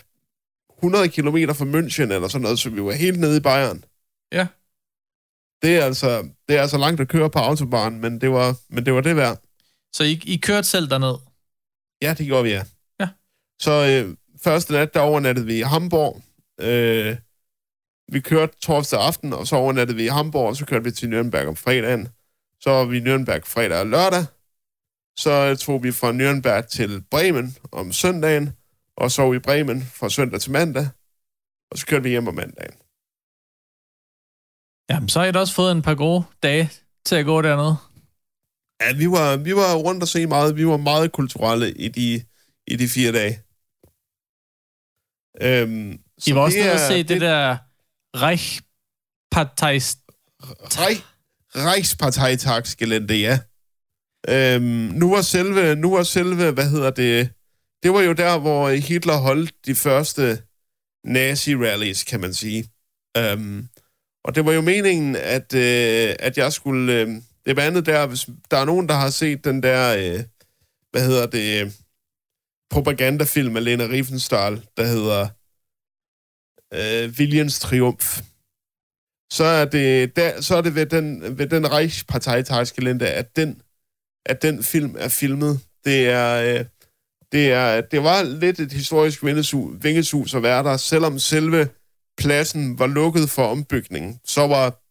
[0.78, 3.84] 100 km fra München eller sådan noget, så vi var helt nede i Bayern.
[4.32, 4.46] Ja.
[5.62, 8.86] Det er altså, det er altså langt at køre på autobahn, men det var, men
[8.86, 9.38] det, var det værd.
[9.92, 11.16] Så I, I kørte selv derned?
[12.02, 12.62] Ja, det gjorde vi, ja.
[13.60, 16.22] Så øh, første nat, der overnattede vi i Hamburg.
[16.60, 17.16] Øh,
[18.12, 21.06] vi kørte torsdag aften, og så overnattede vi i Hamburg, og så kørte vi til
[21.06, 22.08] Nürnberg om fredagen.
[22.60, 24.24] Så var vi i Nürnberg fredag og lørdag.
[25.18, 28.56] Så tog vi fra Nürnberg til Bremen om søndagen,
[28.96, 30.88] og så i Bremen fra søndag til mandag.
[31.70, 32.76] Og så kørte vi hjem om mandagen.
[34.90, 36.70] Jamen, så har I da også fået en par gode dage
[37.04, 37.76] til at gå dernede.
[38.80, 40.56] Ja, vi var, vi var rundt og se meget.
[40.56, 42.24] Vi var meget kulturelle i de,
[42.66, 43.45] i de fire dage.
[45.40, 47.56] Øhm, I var også nede og se er- det, der
[48.16, 49.96] Reichsparteis...
[50.42, 51.02] Reich,
[51.56, 53.38] Reichsparteitagsgelände, ja.
[54.28, 54.62] Øhm,
[54.94, 57.30] nu var selve, nu var selve, hvad hedder det,
[57.82, 60.42] det var jo der, hvor Hitler holdt de første
[61.04, 62.68] nazi-rallies, kan man sige.
[63.16, 63.68] Øhm,
[64.24, 66.92] og det var jo meningen, at, øh, at jeg skulle...
[66.92, 67.08] Øh,
[67.46, 70.24] det var andet der, hvis der er nogen, der har set den der, øh,
[70.90, 71.76] hvad hedder det,
[72.70, 75.28] propagandafilm af Lena Riefenstahl, der hedder
[76.74, 78.20] øh, Viljens Triumf
[79.30, 83.62] så er det, der, så er det ved den, ved den Reichsparteitagskalender, at den,
[84.26, 85.60] at den film er filmet.
[85.84, 86.64] Det er, øh,
[87.32, 89.24] det er, det var lidt et historisk
[89.82, 91.68] vingesus, at være der, selvom selve
[92.18, 94.82] pladsen var lukket for ombygning, så var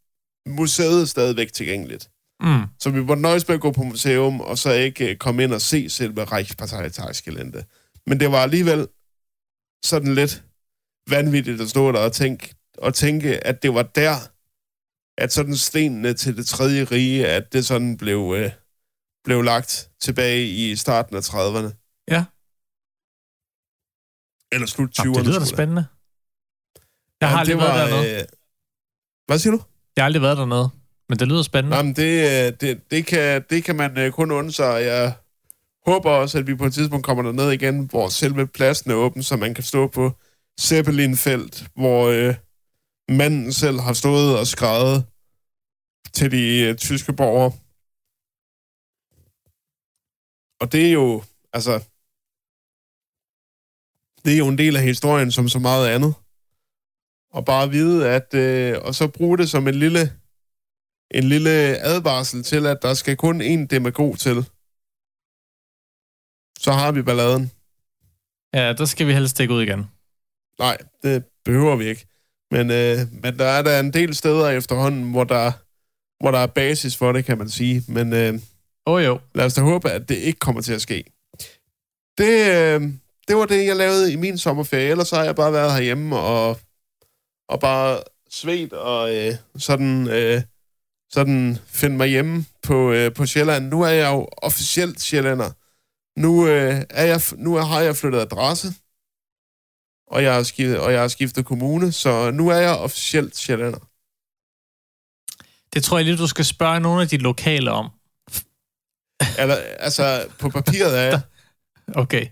[0.50, 2.10] museet stadigvæk tilgængeligt.
[2.46, 2.66] Mm.
[2.80, 5.54] Så vi var nøjes med at gå på museum, og så ikke øh, komme ind
[5.54, 7.64] og se selve Reichsparteitagskalender.
[8.10, 8.88] Men det var alligevel
[9.86, 10.44] sådan lidt
[11.10, 14.16] vanvittigt at stå der og tænke, og tænke, at det var der,
[15.18, 18.52] at sådan stenene til det tredje rige, at det sådan blev, øh,
[19.24, 21.72] blev lagt tilbage i starten af 30'erne.
[22.12, 22.26] Ja.
[24.52, 25.04] Eller slut 20'erne.
[25.04, 25.86] Jamen, det lyder da spændende.
[27.22, 28.22] Jeg har aldrig været dernede.
[28.22, 28.26] Øh,
[29.26, 29.62] hvad siger du?
[29.96, 30.70] Jeg har aldrig været dernede,
[31.10, 31.78] men det lyder spændende.
[31.78, 34.84] Jamen, det, øh, det, det, kan, det kan man øh, kun undre sig.
[34.84, 35.14] Jeg
[35.86, 39.24] håber også, at vi på et tidspunkt kommer derned igen, hvor selve pladsen er åben,
[39.24, 40.12] så man kan stå på
[40.62, 42.36] Zeppelinfelt, hvor øh,
[43.10, 45.06] manden selv har stået og skrevet
[46.14, 47.52] til de øh, tyske borgere.
[50.62, 51.74] Og det er jo, altså,
[54.26, 56.14] det er jo en del af historien som så meget andet.
[57.32, 60.12] Og bare vide, at, øh, og så bruge det som en lille,
[61.12, 61.50] en lille
[61.92, 64.36] advarsel til, at der skal kun én demagog til.
[66.60, 67.52] Så har vi balladen.
[68.54, 69.86] Ja, der skal vi helst ikke ud igen.
[70.60, 72.08] Nej, det behøver vi ikke.
[72.52, 75.52] Men, øh, men der er der en del steder efterhånden, hvor der,
[76.24, 77.84] hvor der er basis for det, kan man sige.
[77.88, 78.34] Men øh,
[78.88, 79.20] Åh oh, jo.
[79.36, 81.04] lad os da håbe, at det ikke kommer til at ske.
[82.18, 82.82] Det, øh,
[83.28, 84.90] det var det, jeg lavede i min sommerferie.
[84.90, 86.60] Ellers så har jeg bare været herhjemme og,
[87.50, 90.42] og bare svedt og øh, sådan, øh,
[91.16, 93.68] sådan finde mig hjemme på, øh, på Sjælland.
[93.68, 95.52] Nu er jeg jo officielt sjællander.
[96.20, 98.68] Nu, øh, er jeg, nu har jeg flyttet adresse,
[100.08, 103.80] og jeg, har skiftet, og jeg har skiftet kommune, så nu er jeg officielt sjællander.
[105.74, 107.90] Det tror jeg lige, du skal spørge nogle af de lokale om.
[109.40, 109.56] Eller,
[109.88, 111.22] altså, på papiret er jeg.
[112.04, 112.26] Okay.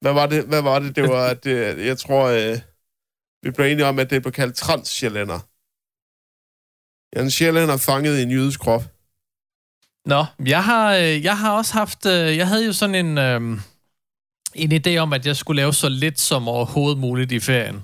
[0.00, 0.96] Hvad var det, hvad var det?
[0.96, 2.58] det var, at det, jeg tror, øh,
[3.42, 5.40] vi blev enige om, at det blev kaldt transsjællander.
[7.14, 8.82] Jeg er en sjællander fanget i en jødisk krop.
[10.06, 12.06] Nå, jeg har, øh, jeg har også haft...
[12.06, 13.58] øh, Jeg havde jo sådan en, øh,
[14.54, 17.82] en idé om, at jeg skulle lave så lidt som overhovedet muligt i ferien.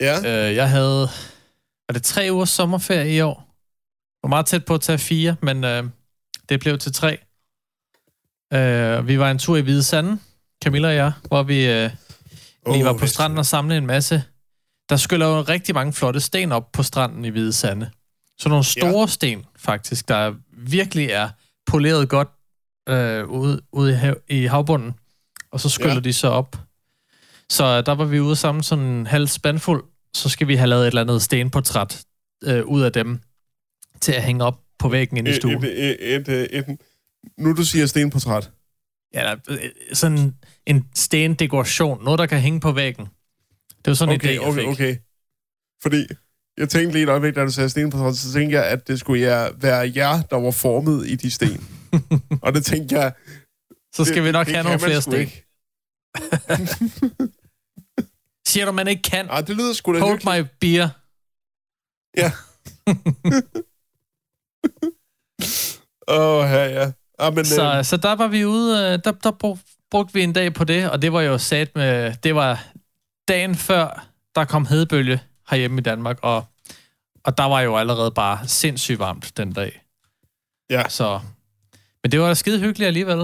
[0.00, 1.08] Ja, Øh, jeg havde...
[1.88, 3.34] Var det tre ugers sommerferie i år?
[4.22, 5.84] Jeg var meget tæt på at tage fire, men øh,
[6.48, 7.18] det blev til tre.
[8.52, 10.18] Øh, vi var en tur i Hvide Sande,
[10.64, 11.90] Camilla og jeg, hvor vi, øh,
[12.74, 14.22] vi var på er stranden og samlede en masse.
[14.88, 17.90] Der skyller jo rigtig mange flotte sten op på stranden i Hvide Sande.
[18.42, 19.06] Så nogle store ja.
[19.06, 21.28] sten, faktisk, der virkelig er
[21.66, 22.28] poleret godt
[22.88, 24.92] øh, ude, ude i, hav, i havbunden.
[25.52, 26.00] Og så skyller Ja.
[26.00, 26.56] de så op.
[27.50, 29.84] Så der var vi ude sammen sådan en halv spandfuld.
[30.14, 32.04] Så skal vi have lavet et eller andet stenportræt
[32.44, 33.20] øh, ud af dem
[34.00, 35.64] til at hænge op på væggen inde i stuen.
[35.64, 36.78] et, et, et, et,
[37.38, 38.50] nu du siger stenportræt.
[39.14, 39.58] Ja, øh,
[39.92, 40.34] sådan
[40.66, 42.04] en stendekoration.
[42.04, 43.04] Noget, der kan hænge på væggen.
[43.04, 44.68] Det var sådan en Okay, idé, jeg okay, fik.
[44.68, 44.96] okay.
[45.82, 46.06] Fordi
[46.58, 49.20] jeg tænkte lige et øjeblik, da du sagde stenportræt, så tænkte jeg, at det skulle
[49.56, 51.66] være jer, der var formet i de sten.
[52.42, 53.12] og det tænkte jeg...
[53.94, 55.28] Så skal det, vi nok det have nogle flere sten.
[58.46, 59.26] Siger du, man ikke kan?
[59.30, 60.44] Ah, det lyder sgu da Hold hyggeligt.
[60.44, 60.88] my beer.
[62.16, 62.32] Ja.
[66.08, 66.92] Åh, oh, ja, ja.
[67.18, 69.58] Ah, men, Så, øh, så der var vi ude, øh, der, der brug-
[69.90, 72.64] brugte vi en dag på det, og det var jo sat med, det var
[73.28, 76.44] dagen før, der kom hedebølge herhjemme i Danmark, og,
[77.24, 79.82] og der var jo allerede bare sindssygt varmt den dag.
[80.70, 80.88] Ja.
[80.88, 81.20] Så,
[82.02, 83.20] men det var skide hyggeligt alligevel.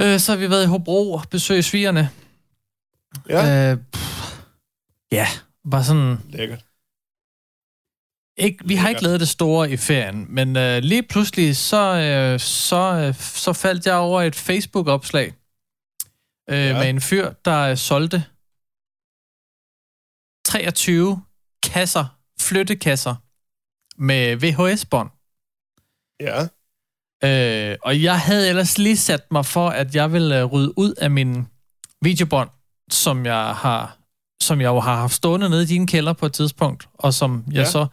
[0.00, 2.10] Øh, så har vi været i Hobro og besøgt svigerne.
[3.28, 4.36] ja, Øh, pff,
[5.12, 5.26] ja,
[5.70, 6.18] bare sådan...
[6.28, 6.64] lækkert.
[8.36, 9.02] Ikke, vi har ikke Lækkert.
[9.08, 13.86] lavet det store i ferien, men øh, lige pludselig så, øh, så, øh, så faldt
[13.86, 15.32] jeg over et Facebook-opslag
[16.50, 16.78] øh, ja.
[16.78, 18.24] med en fyr, der øh, solgte
[20.44, 21.22] 23
[21.62, 22.04] kasser,
[22.40, 23.14] flyttekasser
[24.02, 25.10] med VHS-bånd.
[26.20, 26.48] Ja,
[27.24, 30.94] Øh, og jeg havde ellers lige sat mig for, at jeg ville øh, rydde ud
[30.94, 31.46] af min
[32.00, 32.50] videobånd,
[32.90, 33.98] som jeg har
[34.42, 37.44] som jeg jo har haft stående nede i din kælder på et tidspunkt, og som
[37.46, 37.64] jeg Ja.
[37.64, 37.86] så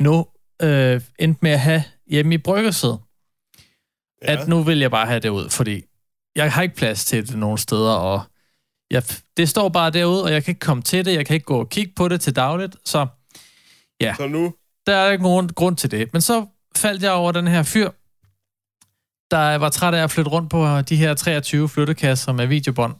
[0.00, 0.26] nu
[0.62, 2.98] øh, endte med at have hjemme i bryggerset.
[4.22, 4.32] ja.
[4.32, 5.82] At nu vil jeg bare have det ud, fordi
[6.36, 8.22] jeg har ikke plads til det nogen steder, og
[8.92, 9.02] jeg,
[9.36, 11.58] det står bare derude, og jeg kan ikke komme til det, jeg kan ikke gå
[11.58, 13.06] og kigge på det til dagligt, så
[14.14, 14.54] Så nu,
[14.86, 16.12] der er ikke nogen grund til det.
[16.12, 17.90] Men så faldt jeg over den her fyr,
[19.30, 22.94] der var træt af at flytte rundt på de her 23 flyttekasser med videobånd.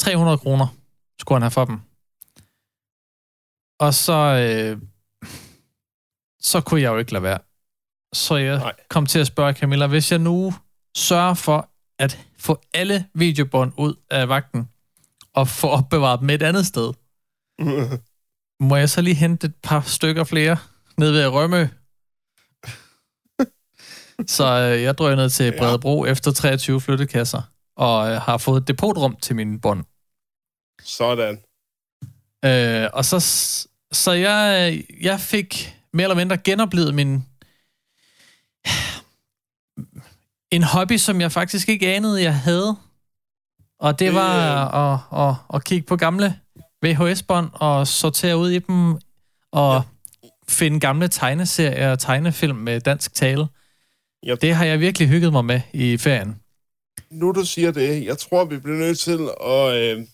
[0.00, 0.66] 300 kroner
[1.20, 1.80] skulle han have for dem.
[3.80, 4.82] Og så, øh,
[6.40, 7.38] så kunne jeg jo ikke lade være.
[8.12, 8.72] Så jeg Nej.
[8.88, 10.54] kom til at spørge Camilla, hvis jeg nu
[10.96, 11.70] sørger for
[12.00, 14.68] at få alle videobånd ud af vagten,
[15.34, 16.92] og få opbevaret dem et andet sted,
[18.68, 20.56] må jeg så lige hente et par stykker flere
[20.96, 21.66] ned ved Rømø?
[24.36, 25.58] så øh, jeg drønede til Ja.
[25.58, 27.42] Bredebro efter 23 flyttekasser,
[27.76, 29.84] og øh, har fået et depotrum til mine bånd.
[30.82, 31.42] sådan.
[32.44, 33.20] Øh, og så,
[33.92, 37.24] så jeg, øh, jeg fik mere eller mindre genoplevet min...
[40.50, 42.76] En hobby, som jeg faktisk ikke anede, jeg havde.
[43.78, 46.40] Og det var øh, at, at, at kigge på gamle
[46.82, 48.98] VHS-bånd og sortere ud i dem
[49.52, 49.82] og
[50.48, 53.46] finde gamle tegneserier og tegnefilm med dansk tale.
[54.28, 54.40] Yep.
[54.40, 56.40] Det har jeg virkelig hygget mig med i ferien.
[57.10, 60.06] Nu du siger det, jeg tror, vi bliver nødt til at, øh,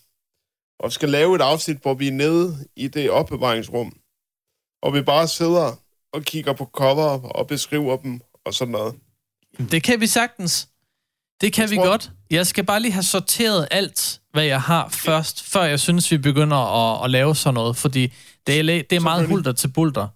[0.83, 3.93] at skal lave et afsnit, hvor vi er nede i det opbevaringsrum,
[4.81, 5.81] og vi bare sidder
[6.13, 8.95] og kigger på cover og beskriver dem og sådan noget.
[9.71, 10.67] Det kan vi sagtens.
[11.41, 12.11] Det kan Jeg vi tror- godt.
[12.31, 16.17] Jeg skal bare lige have sorteret alt, hvad jeg har først, før jeg synes, vi
[16.17, 18.13] begynder at, at lave sådan noget, fordi
[18.47, 20.07] det er, det er meget hulter til bulter.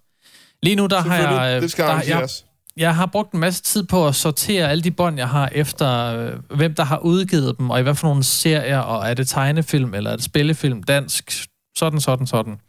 [0.62, 2.28] Lige nu, der har jeg, det skal der, jeg,
[2.76, 5.88] jeg har brugt en masse tid på at sortere alle de bånd, jeg har, efter
[6.16, 9.28] øh, hvem der har udgivet dem, og i hvad for nogle serier, og er det
[9.28, 12.60] tegnefilm, eller er det spillefilm, dansk, sådan, sådan, sådan.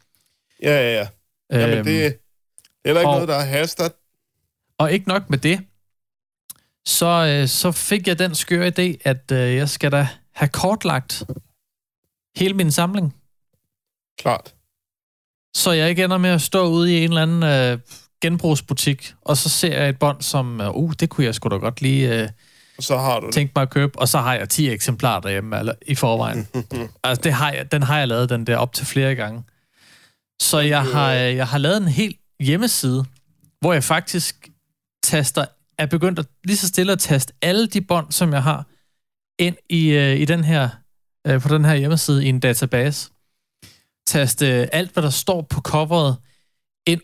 [0.64, 1.08] Ja, ja, ja.
[1.62, 2.12] Jamen, Øhm, det, det er
[2.86, 3.90] heller ikke og- noget, der er haster.
[4.78, 5.60] Og ikke nok med det,
[6.88, 11.24] så, øh, så fik jeg den skøre idé, at øh, jeg skal da have kortlagt
[12.36, 13.16] hele min samling,
[14.20, 14.54] Klart.
[15.56, 17.80] så jeg ikke ender med at stå ude i en eller anden øh,
[18.22, 21.56] genbrugsbutik, og så ser jeg et bånd, som, øh, uh, det kunne jeg sgu da
[21.56, 22.30] godt lige øh,
[22.80, 25.74] så har du tænke mig at købe, og så har jeg 10 eksemplarer derhjemme eller,
[25.88, 26.48] i forvejen.
[27.04, 29.44] altså, det har jeg, den har jeg lavet, den der, op til flere gange.
[30.42, 33.06] Så jeg har, øh, jeg har lavet en helt hjemmeside,
[33.62, 34.50] hvor jeg faktisk
[35.04, 35.46] taster,
[35.84, 38.66] er begyndt at lige så stille at taste alle de bånd, som jeg har,
[39.40, 40.70] ind i, øh, i den her,
[41.28, 43.12] øh, på den her hjemmeside i en database.
[44.08, 46.18] Taste øh, alt, hvad der står på coveret,
[46.88, 47.02] ind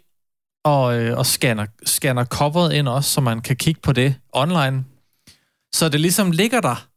[0.64, 4.86] og, øh, og scanner, scanner coveret ind også, så man kan kigge på det online.
[5.74, 6.90] Så det ligesom ligger der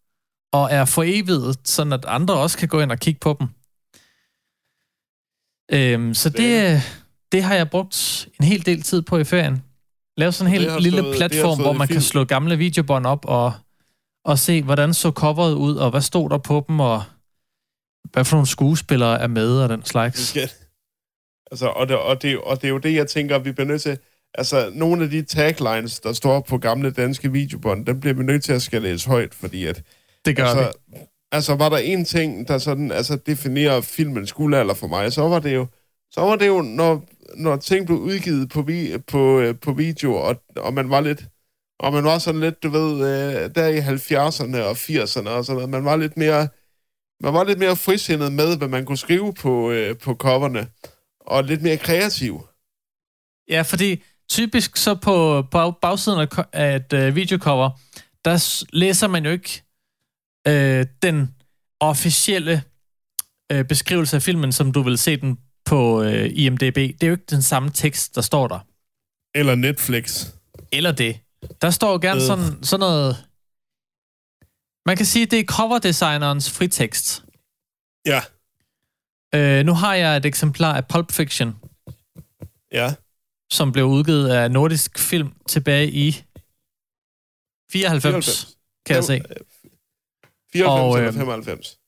[0.52, 3.48] og er for evigt, sådan at andre også kan gå ind og kigge på dem.
[5.72, 6.82] Øhm, så det,
[7.32, 9.62] det har jeg brugt en hel del tid på i ferien.
[10.16, 13.52] Lave sådan en helt lille stået- platform, hvor man kan slå gamle videobånd op og,
[14.24, 17.02] og se, hvordan så coveret ud, og hvad stod der på dem, og
[18.12, 20.28] hvad for nogle skuespillere er med, og den slags.
[20.28, 20.50] skal,
[21.50, 23.82] altså, og, det, og, det, og det er jo det, jeg tænker, vi bliver nødt
[23.82, 23.98] til...
[24.34, 28.44] Altså, nogle af de taglines, der står på gamle danske videobånd, dem bliver vi nødt
[28.44, 29.82] til at skal læse højt, fordi at...
[30.24, 30.96] Det gør altså, vi.
[31.32, 35.38] altså, var der en ting, der sådan, altså, definerer filmens guldalder for mig, så var
[35.38, 35.66] det jo,
[36.12, 37.04] så var det jo når,
[37.36, 41.24] når ting blev udgivet på, vi, på, øh, på video, og, og man var lidt...
[41.78, 45.56] Og man var sådan lidt, du ved, øh, der i 70'erne og 80'erne og sådan
[45.56, 46.48] noget, man var lidt mere...
[47.20, 50.66] Man var lidt mere frisindet med, hvad man kunne skrive på, øh, på coverne,
[51.20, 52.46] og lidt mere kreativ.
[53.48, 57.70] Ja, fordi typisk så på, på bagsiden af et øh, videocover,
[58.24, 59.62] der læser man jo ikke
[60.48, 61.34] øh, den
[61.80, 62.62] officielle
[63.52, 66.74] øh, beskrivelse af filmen, som du vil se den på øh, IMDb.
[66.76, 68.58] Det er jo ikke den samme tekst, der står der.
[69.34, 70.26] Eller Netflix.
[70.72, 71.20] Eller det.
[71.62, 72.26] Der står gerne Øh.
[72.26, 73.16] sådan, sådan noget...
[74.86, 77.24] Man kan sige, det er coverdesignerens fritekst.
[78.06, 78.20] Ja.
[79.34, 81.56] Øh, nu har jeg et eksemplar af Pulp Fiction,
[82.72, 82.94] Ja.
[83.52, 86.24] som blev udgivet af Nordisk Film tilbage i
[87.72, 88.56] 94,
[88.86, 89.20] kan jeg se.
[90.52, 91.78] 94 Og, og, eller øhm, 95.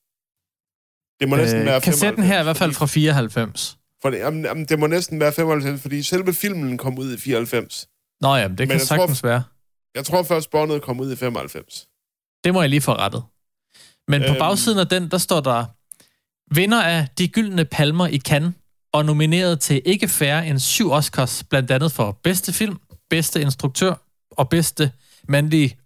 [1.19, 3.77] Det må næsten Øh, være kassetten 95, her er i hvert fald fra 94.
[4.01, 7.17] For det, jamen, jamen, det må næsten være 95, fordi selve filmen kom ud i
[7.17, 7.87] 94.
[8.21, 9.43] Nå ja, men det Men kan tror- sagtens være.
[9.95, 11.87] Jeg tror først, Bondet kom ud i 95.
[12.43, 13.23] Det må jeg lige få rettet.
[14.07, 14.39] Men på Øhm.
[14.39, 15.65] bagsiden af den, der står der,
[16.55, 18.53] vinder af De Gyldne Palmer i Cannes,
[18.93, 22.77] og nomineret til ikke færre end syv Oscars, blandt andet for bedste film,
[23.09, 23.93] bedste instruktør
[24.31, 24.91] og bedste
[25.27, 25.77] mandlige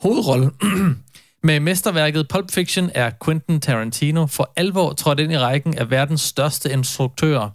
[0.00, 0.50] hovedrolle.
[1.42, 6.20] Med mesterværket Pulp Fiction er Quentin Tarantino for alvor trådt ind i rækken af verdens
[6.20, 7.50] største instruktører.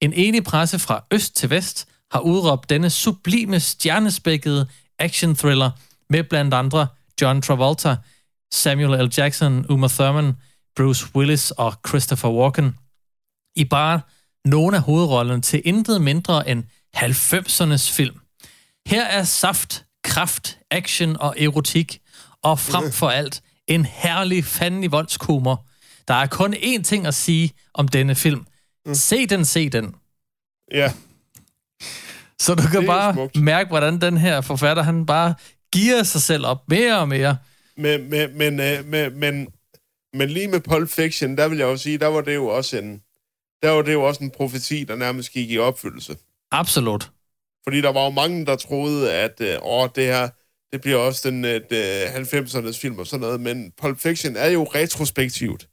[0.00, 4.66] En enig presse fra øst til vest har udråbt denne sublime stjernespækkede
[4.98, 5.70] action-thriller
[6.10, 6.86] med blandt andre
[7.20, 7.96] John Travolta,
[8.52, 9.12] Samuel L.
[9.18, 10.32] Jackson, Uma Thurman,
[10.76, 12.76] Bruce Willis og Christopher Walken
[13.56, 14.00] i bare
[14.44, 16.64] nogle af hovedrollerne til intet mindre end
[16.96, 18.20] 90'ernes film.
[18.86, 22.00] Her er saft, kraft, action og erotik,
[22.44, 25.66] og frem for alt en herlig fandelig voldskumor.
[26.08, 28.46] Der er kun én ting at sige om denne film.
[28.92, 29.94] Se den, se den.
[30.72, 30.92] Ja.
[32.38, 33.36] Så du kan er bare smukt.
[33.36, 35.34] mærke, hvordan den her forfatter, han bare
[35.72, 37.36] giver sig selv op mere og mere.
[37.76, 39.48] Men, men, men, øh, men, men,
[40.12, 42.78] men lige med Pulp Fiction, der vil jeg jo sige, der var det jo også
[42.78, 43.02] en,
[43.62, 46.16] der var det jo også en profeti, der nærmest gik i opfyldelse.
[46.50, 47.10] Absolut.
[47.64, 50.28] Fordi der var jo mange, der troede, at øh, åh, det her,
[50.74, 54.48] det bliver også den øh, det 90'ernes film og sådan noget, men Pulp Fiction er
[54.50, 55.68] jo retrospektivt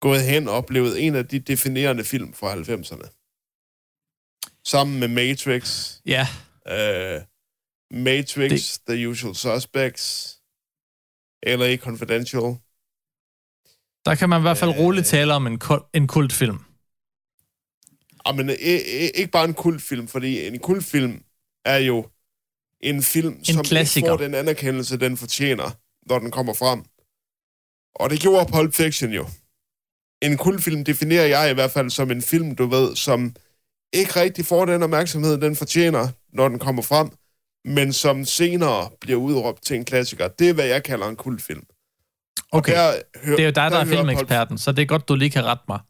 [0.00, 3.08] gået hen og blevet en af de definerende film fra 90'erne.
[4.64, 6.26] Sammen med Matrix, Ja,
[6.68, 7.20] øh,
[7.90, 8.80] Matrix, det...
[8.88, 10.36] The Usual Suspects,
[11.46, 11.76] L.A.
[11.76, 12.42] Confidential.
[14.04, 14.78] der kan man i hvert fald Øh.
[14.78, 16.58] roligt tale om en, kul- en kultfilm.
[18.26, 18.50] Jamen,
[19.14, 21.24] ikke bare en kultfilm, fordi en kultfilm
[21.64, 22.08] er jo
[22.80, 24.06] en film, som klassiker.
[24.06, 25.70] ikke får den anerkendelse, den fortjener,
[26.08, 26.84] når den kommer frem.
[27.94, 29.26] Og det gjorde Pulp Fiction jo.
[30.22, 33.34] En kultfilm definerer jeg i hvert fald som en film, du ved, som
[33.92, 37.10] ikke rigtig får den opmærksomhed, den fortjener, når den kommer frem,
[37.64, 40.28] men som senere bliver udråbt til en klassiker.
[40.28, 41.62] Det er, hvad jeg kalder en kultfilm.
[42.52, 42.92] Okay, Der
[43.24, 45.14] hører, det er jo dig, der er hører Pulp- filmeksperten, så det er godt, du
[45.14, 45.80] lige kan rette mig.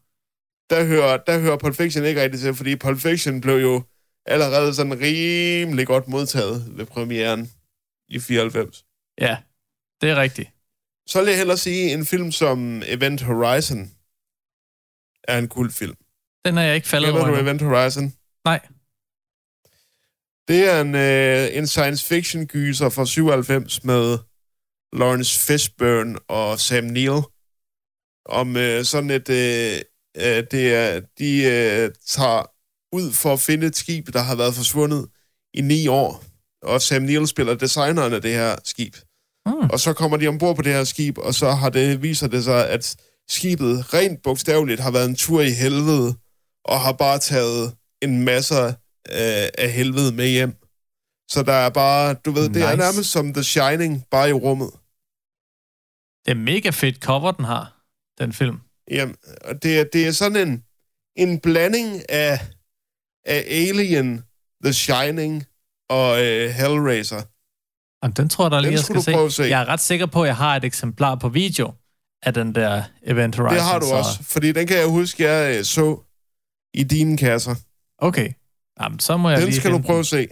[0.69, 3.81] der hører, der hører Pulp Fiction ikke rigtig til, fordi Pulp Fiction blev jo
[4.27, 7.51] allerede sådan rimelig godt modtaget ved premieren
[8.09, 8.85] i 94.
[9.21, 9.37] Ja,
[10.01, 10.49] det er rigtigt.
[11.07, 13.91] Så vil jeg hellere sige, en film som Event Horizon
[15.23, 15.95] er en kultfilm.
[16.45, 17.49] Den er jeg ikke faldet Kender over du endnu.
[17.49, 18.13] Event Horizon?
[18.45, 18.59] Nej.
[20.47, 24.17] Det er en, øh, en science fiction gyser fra 97 med
[24.93, 27.21] Lawrence Fishburne og Sam Neill.
[28.25, 29.29] Om øh, sådan et...
[29.29, 29.79] Øh,
[30.17, 32.56] øh, det er, de øh, tager
[32.93, 35.07] ud for at finde et skib, der har været forsvundet
[35.53, 36.23] i ni år.
[36.61, 38.95] Og Sam Neill spiller designeren af det her skib.
[39.45, 39.69] Mm.
[39.69, 42.43] Og så kommer de ombord på det her skib, og så har det, viser det
[42.43, 42.95] sig, at
[43.29, 46.15] skibet rent bogstaveligt har været en tur i helvede,
[46.65, 48.55] og har bare taget en masse
[49.09, 50.55] øh, af helvede med hjem.
[51.29, 52.77] Så der er bare, du ved, det er Nice.
[52.77, 54.71] nærmest som The Shining, bare i rummet.
[56.25, 57.83] Det er mega fedt cover, den har,
[58.19, 58.59] den film.
[58.91, 60.63] Jamen, og det er, det er sådan en,
[61.15, 62.39] en blanding af,
[63.27, 64.23] af Alien,
[64.63, 65.45] The Shining
[65.89, 67.21] og øh, Hellraiser.
[68.01, 69.31] Og den tror jeg, der lige, jeg skal se.
[69.31, 69.43] se.
[69.43, 71.73] Jeg er ret sikker på, at jeg har et eksemplar på video
[72.23, 73.55] af den der Event Horizon.
[73.55, 73.95] Det har du så...
[73.95, 75.99] også, fordi den kan jeg huske, jeg øh, så
[76.73, 77.55] i dine kasser.
[77.97, 78.31] Okay.
[78.81, 79.99] Jamen, så må jeg Den lige skal du prøve den.
[79.99, 80.27] at se.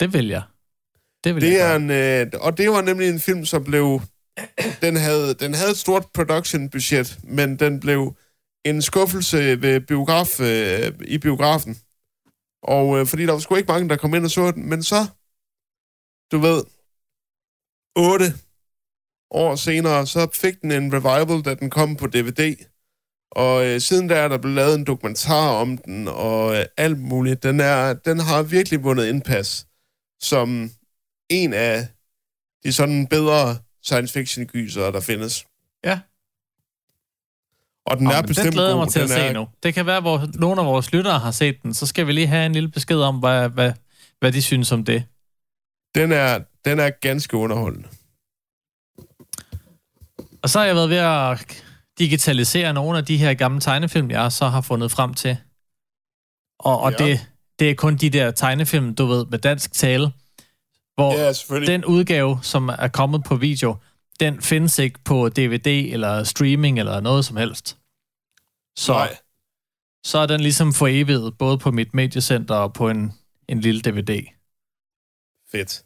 [0.00, 0.42] Det vil jeg.
[1.24, 2.22] Det vil Det jeg er gøre.
[2.22, 4.00] en, øh, og det var nemlig en film, som blev...
[4.80, 8.16] Den havde, den havde et stort production-budget, men den blev
[8.70, 11.76] en skuffelse ved biograf, øh, i biografen.
[12.62, 14.82] Og øh, fordi der var sgu ikke mange, der kom ind og så den, men
[14.82, 15.00] så,
[16.32, 16.64] du ved,
[17.96, 18.28] otte
[19.30, 22.56] år senere, så fik den en revival, da den kom på DVD.
[23.30, 26.98] Og øh, siden der er der blevet lavet en dokumentar om den, og øh, alt
[26.98, 27.42] muligt.
[27.42, 29.66] Den, er, den har virkelig vundet indpas
[30.20, 30.70] som
[31.30, 31.88] en af
[32.64, 35.46] de sådan bedre science fiction gyser, der findes.
[37.86, 38.82] Og den Nå, er bestemt den glæder jeg god.
[38.84, 39.48] mig til at Den se er, nu.
[39.62, 41.74] Det kan være, hvor nogle af vores lyttere har set den.
[41.74, 43.72] Så skal vi lige have en lille besked om, hvad, hvad,
[44.20, 45.04] hvad de synes om det.
[45.94, 47.88] Den er, den er ganske underholdende.
[50.42, 51.62] Og så har jeg været ved at
[51.98, 55.36] digitalisere nogle af de her gamle tegnefilm, jeg så har fundet frem til.
[56.58, 57.04] Og, og Ja.
[57.06, 57.26] det,
[57.58, 60.12] det er kun de der tegnefilm, du ved, med dansk tale,
[60.94, 63.76] hvor Ja, den udgave, som er kommet på video,
[64.20, 67.78] den findes ikke på DVD eller streaming eller noget som helst.
[68.78, 69.16] Så, Nej.
[70.04, 73.12] så er den ligesom for evigt, både på mit mediecenter og på en,
[73.48, 74.24] en lille DVD.
[75.52, 75.84] Fedt.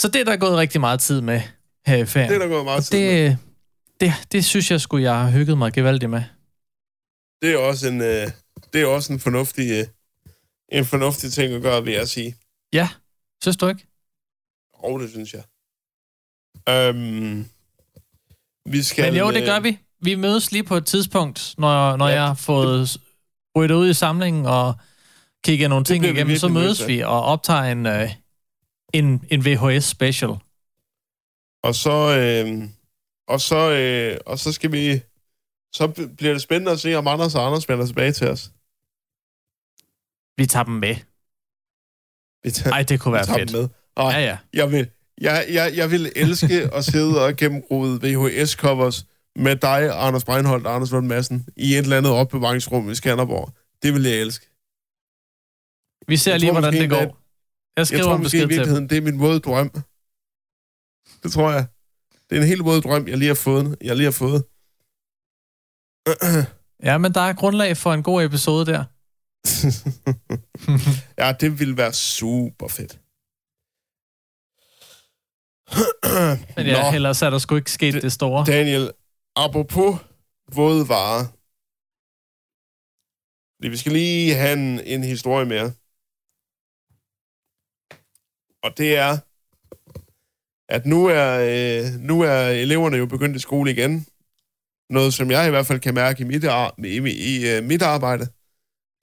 [0.00, 1.40] Så det er der gået rigtig meget tid med
[1.86, 2.30] her i ferien.
[2.30, 3.24] Det er der gået meget tid med.
[3.30, 3.38] det,
[4.00, 6.22] det, det synes jeg skulle jeg har hygget mig gevaldigt med.
[7.42, 8.30] Det er også en, øh,
[8.72, 9.86] det er også en fornuftig, øh,
[10.68, 12.36] en fornuftig ting at gøre, vil jeg sige.
[12.72, 12.88] Ja,
[13.42, 13.86] synes du ikke?
[14.74, 15.42] Og det synes jeg.
[16.68, 17.44] Øhm,
[18.66, 19.12] vi skal...
[19.12, 19.78] Men jo, det gør vi.
[20.00, 22.14] Vi mødes lige på et tidspunkt, når, når Ja.
[22.14, 22.96] jeg har fået
[23.56, 24.74] ryddet ud i samlingen og
[25.44, 28.10] kigget nogle ting vi igennem, så nødt mødes vi og optager en, øh,
[28.92, 30.30] en, en VHS special.
[31.62, 32.68] Og så, øh,
[33.28, 35.00] og så, øh, og så skal vi...
[35.74, 35.88] Så
[36.18, 38.50] bliver det spændende at se, om Anders og Anders vender tilbage til os.
[40.36, 40.96] Vi tager dem med.
[42.44, 43.52] Vi tager, Ej, det kunne vi være tager fedt.
[43.52, 43.68] dem med.
[43.96, 44.38] Ej, Ja, ja.
[44.52, 44.90] Jeg vil,
[45.22, 49.04] jeg, jeg, jeg vil elske at sidde og gennemrode VHS-covers
[49.36, 53.52] med dig, Anders Breinholt og Anders Lund Madsen i et eller andet opbevaringsrum i Skanderborg.
[53.82, 54.46] Det vil jeg elske.
[56.08, 56.96] Vi ser Jeg lige, tror hvordan det går.
[56.98, 57.10] Jeg
[57.76, 58.48] Jeg skriver tror en måske i besked til dem.
[58.48, 59.70] virkeligheden, det er min våde drøm.
[61.22, 61.66] Det tror jeg.
[62.30, 63.76] Det er en helt våd drøm, jeg lige har fået.
[63.80, 64.44] Jeg lige har fået.
[66.84, 68.84] Ja, men der er grundlag for en god episode der.
[71.22, 73.01] ja, det ville være super fedt.
[76.56, 78.44] Men ja, Nå, ellers er der sgu ikke sket det, det store.
[78.46, 78.90] Daniel,
[79.36, 80.00] apropos
[80.54, 81.24] våde varer.
[83.70, 85.72] Vi skal lige have en, en historie mere.
[88.62, 89.18] Og det er,
[90.68, 94.06] at nu er, øh, nu er eleverne jo begyndt i skole igen.
[94.90, 97.64] Noget, som jeg i hvert fald kan mærke i mit, ar- i, i, i uh,
[97.64, 98.26] mit arbejde.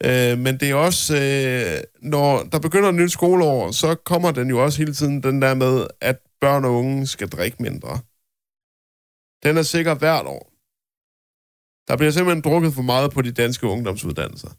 [0.03, 4.49] Øh, men det er også, øh, når der begynder et nyt skoleår, så kommer den
[4.49, 7.99] jo også hele tiden den der med, at børn og unge skal drikke mindre.
[9.43, 10.43] Den er sikker hvert år.
[11.87, 14.49] Der bliver simpelthen drukket for meget på de danske ungdomsuddannelser.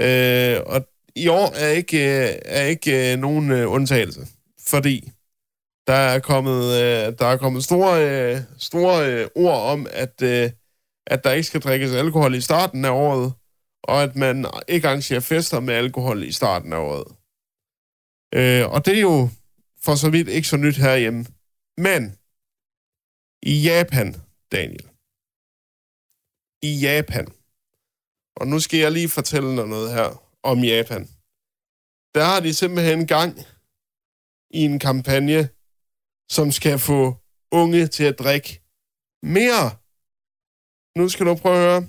[0.00, 4.26] Øh, og i år er ikke, øh, er ikke øh, nogen øh, undtagelse,
[4.60, 5.12] fordi
[5.86, 10.50] der er kommet, øh, der er kommet store, øh, store øh, ord om, at, øh,
[11.06, 13.32] at der ikke skal drikkes alkohol i starten af året,
[13.82, 17.06] og at man ikke arrangerer fester med alkohol i starten af året.
[18.34, 19.28] Øh, og det er jo
[19.86, 21.22] for så vidt ikke så nyt herhjemme.
[21.86, 22.02] Men
[23.52, 24.08] i Japan,
[24.54, 24.86] Daniel.
[26.68, 27.26] I Japan.
[28.40, 30.08] Og nu skal jeg lige fortælle dig noget her
[30.50, 31.02] om Japan.
[32.14, 33.32] Der har de simpelthen gang
[34.58, 35.40] i en kampagne,
[36.36, 37.00] som skal få
[37.60, 38.50] unge til at drikke
[39.36, 39.66] mere.
[40.98, 41.82] Nu skal du prøve at høre.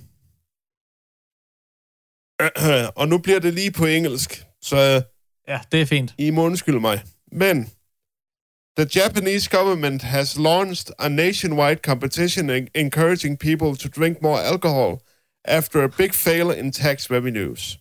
[3.00, 4.30] Og nu bliver det lige på engelsk,
[4.62, 4.76] så
[5.48, 6.14] Ja, det er fint.
[6.18, 7.02] I må undskylde mig.
[7.32, 7.70] Men
[8.78, 15.02] the Japanese government has launched a nationwide competition en- encouraging people to drink more alcohol
[15.44, 17.78] after a big fail in tax revenues.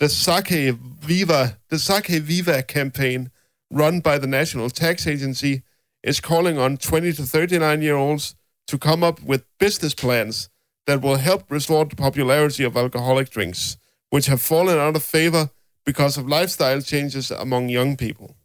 [0.00, 3.30] The Sake Viva, the Sake Viva campaign
[3.70, 5.62] run by the National Tax Agency
[6.02, 8.34] is calling on 20 to 39 year olds
[8.66, 10.50] to come up with business plans
[10.88, 13.76] that will help restore the popularity of alcoholic drinks,
[14.10, 15.50] which have fallen out of favor
[15.84, 18.35] because of lifestyle changes among young people.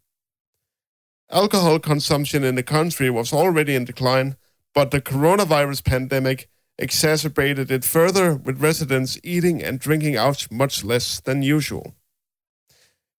[1.31, 4.35] Alcohol consumption in the country was already in decline,
[4.75, 11.21] but the coronavirus pandemic exacerbated it further, with residents eating and drinking out much less
[11.21, 11.95] than usual.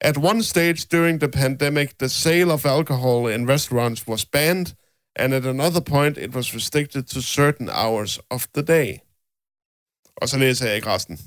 [0.01, 4.75] At one stage during the pandemic, the sale of alcohol in restaurants was banned,
[5.17, 8.99] and at another point, it was restricted to certain hours of the day.
[10.17, 11.19] Og så læser jeg ikke resten.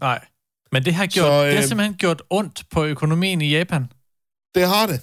[0.00, 0.26] Nej.
[0.72, 1.46] Men det har, gjort, Så, øh...
[1.46, 3.82] det har øh, simpelthen gjort ondt på økonomien i Japan,
[4.54, 5.00] Det har det.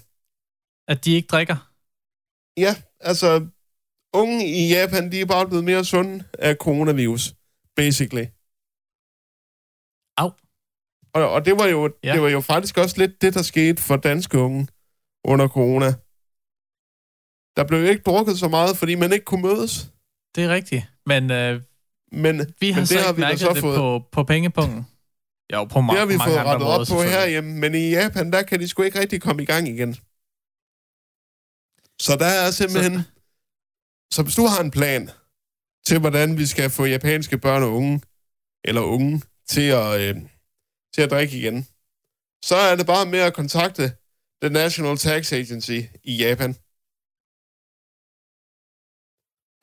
[0.92, 1.58] At de ikke drikker.
[2.66, 3.48] Ja, altså,
[4.14, 7.24] unge i Japan, de er bare blevet mere sunde af coronavirus,
[7.76, 8.26] basically.
[10.22, 10.30] Au.
[11.14, 12.14] Og, og det, var jo, Ja.
[12.14, 14.68] det var jo faktisk også lidt det, der skete for danske unge
[15.26, 15.90] under corona.
[17.58, 19.92] Der blev jo ikke drukket så meget, fordi man ikke kunne mødes.
[20.36, 20.84] Det er rigtigt.
[21.06, 21.62] Men øh,
[22.12, 24.24] Men, vi har men så det har ikke vi mærket så det fået, på, på
[24.24, 24.88] pengepunkten.
[25.54, 28.32] Jo, på, ma- det har vi mange fået rettet op på herhjemme, men i Japan,
[28.32, 29.96] der kan de sgu ikke rigtig komme i gang igen.
[32.10, 32.96] Så der er simpelthen...
[33.00, 33.04] Så,
[34.16, 35.10] så hvis du har en plan
[35.88, 38.02] til, hvordan vi skal få japanske børn og unge,
[38.68, 39.22] eller unge,
[39.54, 40.16] til at, øh,
[40.94, 41.58] til at drikke igen,
[42.50, 43.84] så er det bare med at kontakte
[44.42, 46.52] The National Tax Agency i Japan.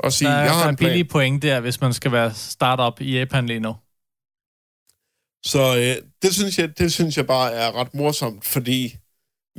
[0.04, 0.88] og sige, Der, er- jeg der har er en plan.
[0.88, 3.72] billige point der, hvis man skal være startup i Japan lige nu.
[5.52, 8.96] Så øh, det, synes jeg, det synes jeg bare er ret morsomt, fordi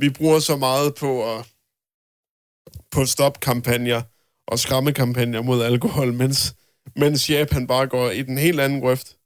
[0.02, 1.40] vi bruger så meget på at
[2.90, 4.02] på stop-kampagner
[4.46, 6.54] og skræmmekampagner mod alkohol, mens,
[6.96, 9.16] mens Japan bare går i den helt anden grøft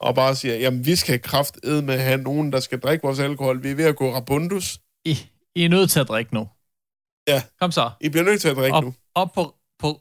[0.00, 3.62] og bare siger, jamen vi skal kraftede med have nogen, der skal drikke vores alkohol.
[3.62, 4.78] Vi er ved at gå rabundus.
[5.04, 5.18] I,
[5.54, 6.48] I er nødt til at drikke nu.
[7.28, 7.42] Ja.
[7.60, 7.90] Kom så.
[8.00, 8.94] I bliver nødt til at drikke Op, nu.
[9.14, 10.00] op på, på,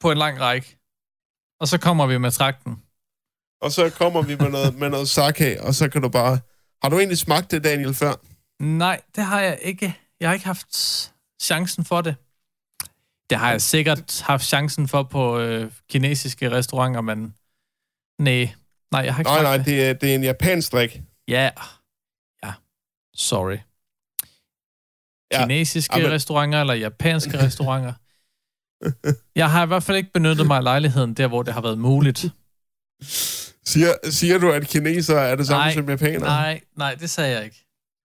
[0.00, 0.78] på en lang række.
[1.60, 2.82] Og så kommer vi med trakten.
[3.60, 6.38] Og så kommer vi med noget, med noget sake, og så kan du bare...
[6.82, 8.12] Har du egentlig smagt det, Daniel, før?
[8.62, 9.94] Nej, det har jeg ikke.
[10.20, 11.11] Jeg har ikke haft
[11.42, 12.14] chancen for det.
[13.30, 17.34] Det har jeg sikkert haft chancen for på øh, kinesiske restauranter, men
[18.18, 18.50] nej,
[18.92, 19.66] nej, jeg har ikke Nej, nej, det.
[19.66, 21.00] det er, det er en japansk drik.
[21.28, 21.50] Ja,
[22.44, 22.52] ja,
[23.14, 23.56] sorry.
[25.32, 27.92] Ja, Kinesiske ja, men- restauranter eller japanske restauranter.
[29.36, 31.78] Jeg har i hvert fald ikke benyttet mig af lejligheden der, hvor det har været
[31.78, 32.24] muligt.
[33.64, 36.20] Siger, siger du, at kineser er det samme Nej, som japanere?
[36.20, 37.61] Nej, nej, det sagde jeg ikke.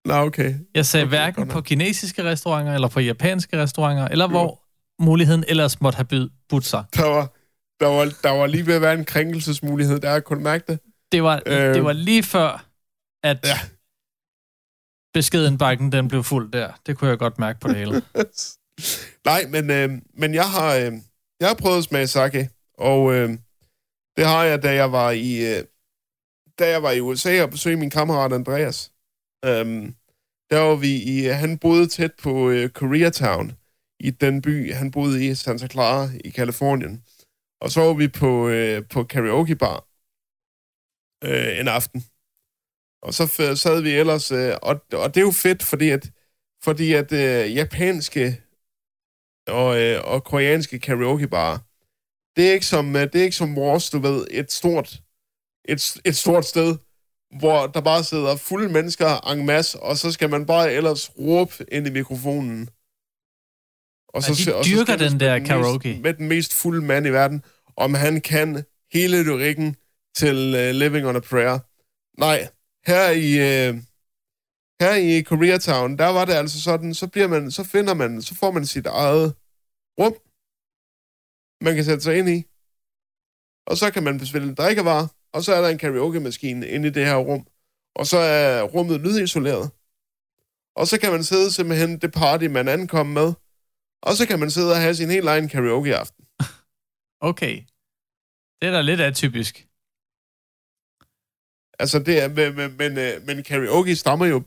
[0.08, 0.54] Nå, okay.
[0.74, 4.64] Jeg sagde Okay, hverken på kinesiske restauranter, eller på japanske restauranter, eller hvor
[5.02, 6.84] muligheden ellers måtte have byd- budt sig.
[6.94, 7.32] Der var,
[7.80, 10.20] der, var, der var lige ved at være en krænkelsesmulighed der.
[10.20, 10.80] Kunne du mærke det?
[11.12, 11.74] Det var, Øh.
[11.74, 12.66] det var lige før,
[13.24, 13.48] at Ja.
[13.48, 13.58] ja.
[15.14, 16.72] beskedenbakken den blev fuld der.
[16.86, 18.02] Det kunne jeg godt mærke på det hele.
[19.30, 20.92] Nej, men, øh, men jeg har, øh,
[21.40, 23.28] jeg har prøvet at smage sake, og øh,
[24.16, 25.64] det har jeg, da jeg var i, øh,
[26.58, 28.92] da jeg var i USA og besøgte min kammerat Andreas.
[29.44, 29.94] Øhm,
[30.50, 33.52] der var vi i, han boede tæt på øh, Koreatown,
[34.00, 37.04] i den by, han boede i, Santa Clara i Kalifornien.
[37.60, 39.78] Og så var vi på, øh, på karaoke bar
[41.28, 42.00] øh, en aften.
[43.02, 46.04] Og så f- sad vi ellers, øh, og, og det er jo fedt, fordi at,
[46.64, 48.42] fordi at øh, japanske
[49.48, 51.58] og, øh, og koreanske karaokebarer,
[52.36, 55.02] det er ikke som øh, det er ikke som vores, du ved, et stort
[55.72, 56.70] et, et stort sted,
[57.40, 61.52] hvor der bare sidder fulde mennesker en masse, og så skal man bare ellers råbe
[61.72, 62.68] ind i mikrofonen.
[64.14, 66.00] Og Ja, de og dyrker skændes den med der mest- karaoke.
[66.02, 67.44] med den mest fulde mand i verden,
[67.76, 69.76] om han kan hele lyrikken
[70.16, 71.58] til uh, Living on a Prayer.
[72.20, 72.48] Nej,
[72.86, 73.30] her i,
[73.70, 73.76] uh,
[74.80, 78.34] her i Koreatown, der var det altså sådan, så bliver man, så finder man, så
[78.34, 79.34] får man sit eget
[80.00, 80.14] rum,
[81.64, 82.38] man kan sætte sig ind i,
[83.70, 87.06] og så kan man bestille drikkevarer, og så er der en karaoke-maskine inde i det
[87.06, 87.46] her rum,
[87.94, 89.70] og så er rummet lydisoleret.
[90.76, 93.32] Og så kan man sidde simpelthen det party, man ankom med,
[94.02, 96.24] og så kan man sidde og have sin helt egen karaoke-aften.
[97.20, 97.62] Okay.
[98.60, 99.66] Det er da lidt atypisk.
[101.78, 104.42] Altså, det er, men, men, men, øh, men karaoke stammer jo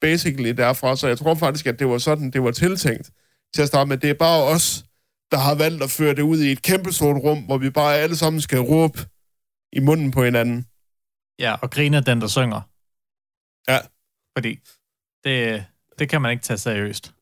[0.00, 3.10] basically derfra, så jeg tror faktisk, at det var sådan, det var tiltænkt
[3.54, 3.96] til at starte med.
[3.96, 4.84] Det er bare os,
[5.30, 7.96] der har valgt at føre det ud i et kæmpe stort rum, hvor vi bare
[7.96, 8.98] alle sammen skal råbe
[9.72, 10.66] i munden på hinanden.
[11.38, 12.60] Ja, og griner den, der synger.
[13.68, 13.78] Ja.
[14.36, 14.58] Fordi
[15.24, 15.64] det,
[15.98, 17.12] det kan man ikke tage seriøst.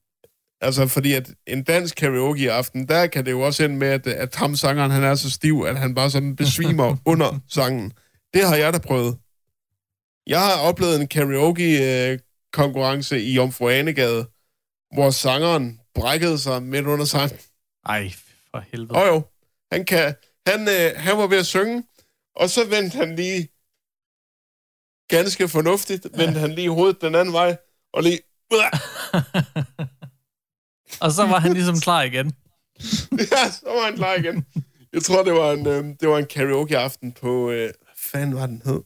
[0.60, 4.34] Altså, fordi at en dansk karaoke-aften, der kan det jo også ende med, at, at
[4.34, 7.92] ham sangeren, han er så stiv, at han bare sådan besvimer under sangen.
[8.34, 9.18] Det har jeg da prøvet.
[10.26, 14.26] Jeg har oplevet en karaoke-konkurrence i Jomfru Anegade,
[14.94, 17.38] hvor sangeren brækkede sig midt under sangen.
[17.86, 18.12] Ej,
[18.50, 18.94] for helvede.
[18.94, 19.22] Og jo,
[19.72, 20.14] han, kan,
[20.46, 21.84] han, øh, han var ved at synge,
[22.38, 23.48] og så vendte han lige
[25.08, 27.56] ganske fornuftigt, vendte han lige hovedet den anden vej,
[27.92, 28.18] og lige...
[31.04, 32.26] og så var han ligesom klar igen.
[33.34, 34.46] ja, så var han klar igen.
[34.92, 37.50] Jeg tror, det var en, øh, det var en karaoke-aften på...
[37.50, 38.82] Øh, hvad fanden var den hed?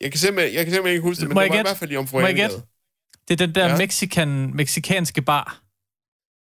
[0.00, 1.68] Jeg kan simpelthen, jeg kan simpelthen ikke huske det, men Må det var i gætte?
[1.68, 2.20] hvert fald i Omfru?
[3.28, 3.70] Det er den der Ja.
[3.70, 3.76] ja.
[3.78, 5.62] mexican, mexikanske bar.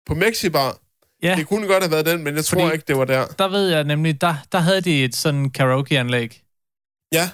[0.05, 0.79] På Mexibar.
[1.25, 3.25] Ja, Det kunne godt have været den, men jeg tror Fordi- ikke, det var der.
[3.27, 6.41] der ved jeg nemlig, der, der havde de et sådan karaokeanlæg.
[7.13, 7.29] Ja.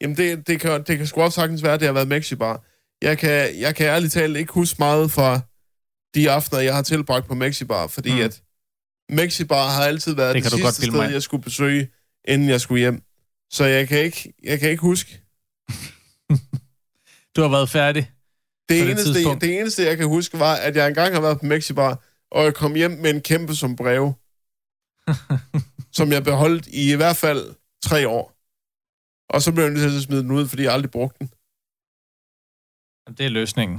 [0.00, 2.64] Jamen, det, det, kan, det kan sgu også sagtens være, at det har været Mexibar.
[3.02, 5.40] Jeg kan, jeg kan ærligt talt ikke huske meget fra
[6.14, 8.20] de aftener, jeg har tilbragt på Mexibar, fordi mm.
[8.20, 8.42] At
[9.08, 11.12] Mexibar har altid været Det det, det sidste sted, mig.
[11.12, 11.88] jeg skulle besøge,
[12.28, 13.02] inden jeg skulle hjem.
[13.52, 15.20] Så jeg kan ikke, jeg kan ikke huske.
[17.36, 18.10] Du har været færdig.
[18.68, 19.40] Det det eneste, tidspunkt.
[19.42, 22.54] det eneste, jeg kan huske, var, at jeg engang har været på Mexibar, og jeg
[22.54, 24.12] kom hjem med en kæmpe som brev,
[25.98, 28.34] som jeg beholdt i i hvert fald tre år.
[29.34, 31.28] Og så blev jeg nødt til at smide den ud, fordi jeg aldrig brugte den.
[33.18, 33.78] Det er løsningen.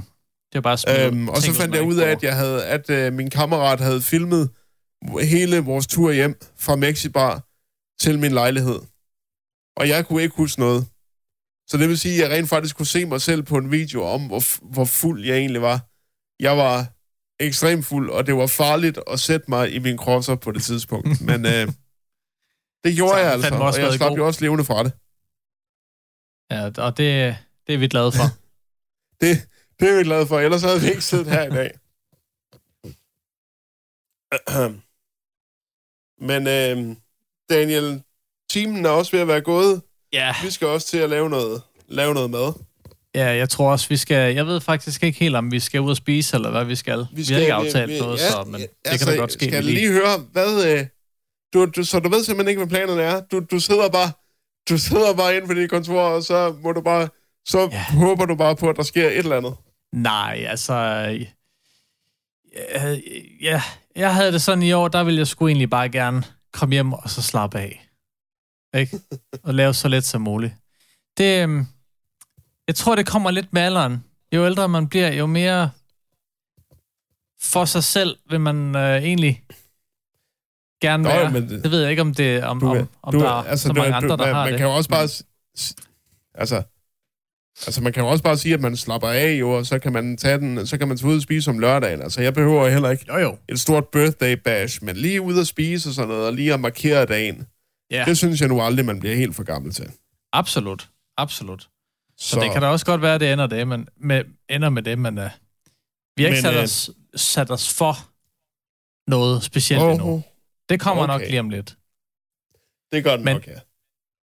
[0.52, 2.90] Det er bare smide Øhm, og så fandt jeg ud af, at, jeg havde, at
[2.90, 4.50] øh, min kammerat havde filmet
[5.22, 7.32] hele vores tur hjem fra Mexibar
[8.02, 8.80] til min lejlighed.
[9.76, 10.86] Og jeg kunne ikke huske noget.
[11.68, 14.04] Så det vil sige, at jeg rent faktisk kunne se mig selv på en video
[14.04, 15.78] om, hvor, hvor fuld jeg egentlig var.
[16.40, 16.95] Jeg var
[17.40, 21.20] ekstremt fuld, og det var farligt at sætte mig i min crosser på det tidspunkt.
[21.28, 21.68] Men øh,
[22.84, 24.16] det gjorde jeg altså, også og jeg slap god.
[24.16, 24.92] jo også levende fra det.
[26.50, 28.24] Ja, og det, det er vi glade for.
[29.20, 29.48] Det,
[29.80, 31.70] det er vi glade for, ellers havde vi ikke siddet her i dag.
[36.28, 36.96] Men øh,
[37.50, 38.02] Daniel,
[38.50, 39.82] timen er også ved at være gået.
[40.12, 42.65] Ja, Vi skal også til at lave noget, lave noget mad.
[43.16, 44.34] Ja, jeg tror også, vi skal...
[44.34, 47.06] Jeg ved faktisk ikke helt, om vi skal ud og spise, eller hvad vi skal.
[47.12, 49.44] Vi, vi har ikke aftalt noget, så men det kan da godt ske.
[49.44, 49.92] Skal jeg vi lige...
[49.92, 50.78] høre, hvad...
[50.78, 50.86] Øh,
[51.54, 53.20] du, du, så du ved simpelthen ikke, hvad planerne er.
[53.20, 54.12] Du, du sidder bare
[54.70, 57.08] du sidder bare inde på dit kontor, og så må du bare...
[57.48, 57.68] Så Ja.
[57.72, 57.84] ja.
[57.92, 59.54] håber du bare på, at der sker et eller andet.
[59.92, 60.74] Nej, altså...
[62.74, 62.96] Ja,
[63.40, 63.62] ja,
[63.96, 66.92] jeg havde det sådan i år, der ville jeg sgu egentlig bare gerne komme hjem
[66.92, 67.88] og så slappe af.
[68.76, 68.98] Ikke?
[69.44, 70.52] Og lave så let som muligt.
[71.18, 71.66] Det, øhm,
[72.68, 74.04] jeg tror, det kommer lidt med alderen.
[74.32, 75.70] Jo ældre man bliver, jo mere
[77.40, 79.44] for sig selv vil man øh, egentlig
[80.82, 81.30] gerne Nå, være.
[81.32, 83.72] men det- ved jeg ikke, om, det, om, Du, om, om du, der er så
[83.72, 84.58] mange du, andre, der man, har man det.
[84.58, 85.08] kan jo også bare...
[85.08, 85.24] s-
[86.38, 86.56] Altså,
[87.66, 89.92] altså, man kan jo også bare sige, at man slapper af, jo, og så kan
[89.92, 92.02] man tage den, så kan man tage ud og spise om lørdagen.
[92.02, 93.38] Altså, jeg behøver heller ikke Jo, jo.
[93.48, 96.60] et stort birthday bash, men lige ud og spise og sådan noget, og lige at
[96.60, 97.46] markere dagen.
[97.90, 99.90] Ja, Det synes jeg nu aldrig, man bliver helt for gammel til.
[100.32, 100.88] absolut.
[101.16, 101.68] Absolut.
[102.18, 104.68] Så, Så, det kan da også godt være, at det ender, det, men, med, ender
[104.68, 105.24] med det, men uh,
[106.16, 107.92] vi har ikke Men, sat, øh, os, sat os for
[109.10, 110.22] noget specielt Åh, endnu.
[110.68, 111.12] Det kommer okay.
[111.12, 111.78] nok lige om lidt.
[112.92, 113.58] det gør den Men- nok, ja.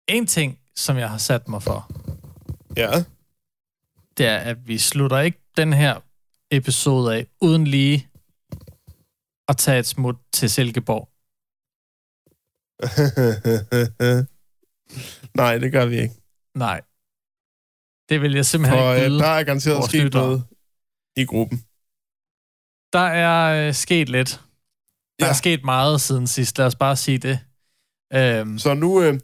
[0.08, 1.90] En ting, som jeg har sat mig for,
[2.76, 3.04] Ja,
[4.16, 6.00] det er, at vi slutter ikke den her
[6.50, 8.08] episode af, uden lige
[9.48, 11.08] at tage et smut til Silkeborg.
[15.34, 16.14] Nej, det gør vi ikke.
[16.54, 16.80] Nej.
[18.14, 19.18] Det vil jeg simpelthen For ikke øh, byde.
[19.18, 20.44] der er garanteret sket noget
[21.16, 21.58] i gruppen.
[22.92, 24.40] Der er øh, sket lidt.
[25.20, 25.30] Der Ja.
[25.30, 27.38] er sket meget siden sidst, lad os bare sige det.
[28.14, 29.20] Øhm, Så nu, øh,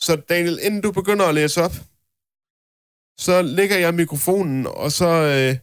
[0.00, 1.72] så Daniel, inden du begynder at læse op,
[3.18, 5.56] så lægger jeg mikrofonen, og så, øh,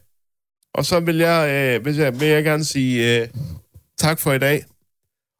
[0.74, 3.28] og så vil, jeg, øh, vil, jeg, vil jeg gerne sige øh,
[3.98, 4.64] tak for i dag.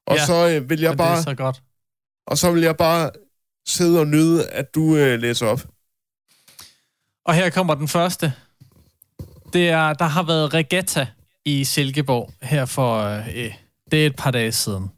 [0.07, 1.63] Og Ja, så øh, vil jeg men det er bare, så godt.
[2.27, 3.11] og så vil jeg bare
[3.67, 5.61] sidde og nyde, at du øh, læser op.
[7.27, 8.33] Og her kommer den første.
[9.53, 11.07] Det er, der har været regatta
[11.45, 13.55] i Silkeborg her for øh,
[13.91, 14.91] det er et par dage siden.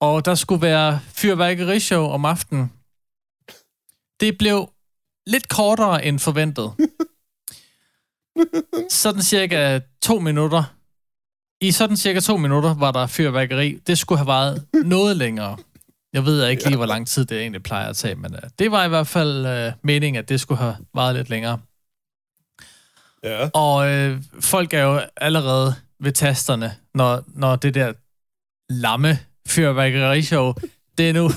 [0.00, 2.72] Og der skulle være fyrværkerishow om aftenen.
[4.20, 4.70] Det blev
[5.26, 6.72] lidt kortere end forventet.
[9.02, 10.64] Sådan cirka to minutter.
[11.60, 13.74] I sådan cirka to minutter var der fyrværkeri.
[13.86, 15.56] Det skulle have varet noget længere.
[16.14, 18.70] Jeg ved ikke lige, hvor lang tid det egentlig plejer at tage, men uh, det
[18.70, 21.58] var i hvert fald uh, meningen, at det skulle have varet lidt længere.
[23.24, 23.48] Ja.
[23.54, 27.92] Og øh, folk er jo allerede ved tasterne, når, når det der
[28.70, 30.52] lamme fyrværkerishow,
[30.98, 31.22] det er nu...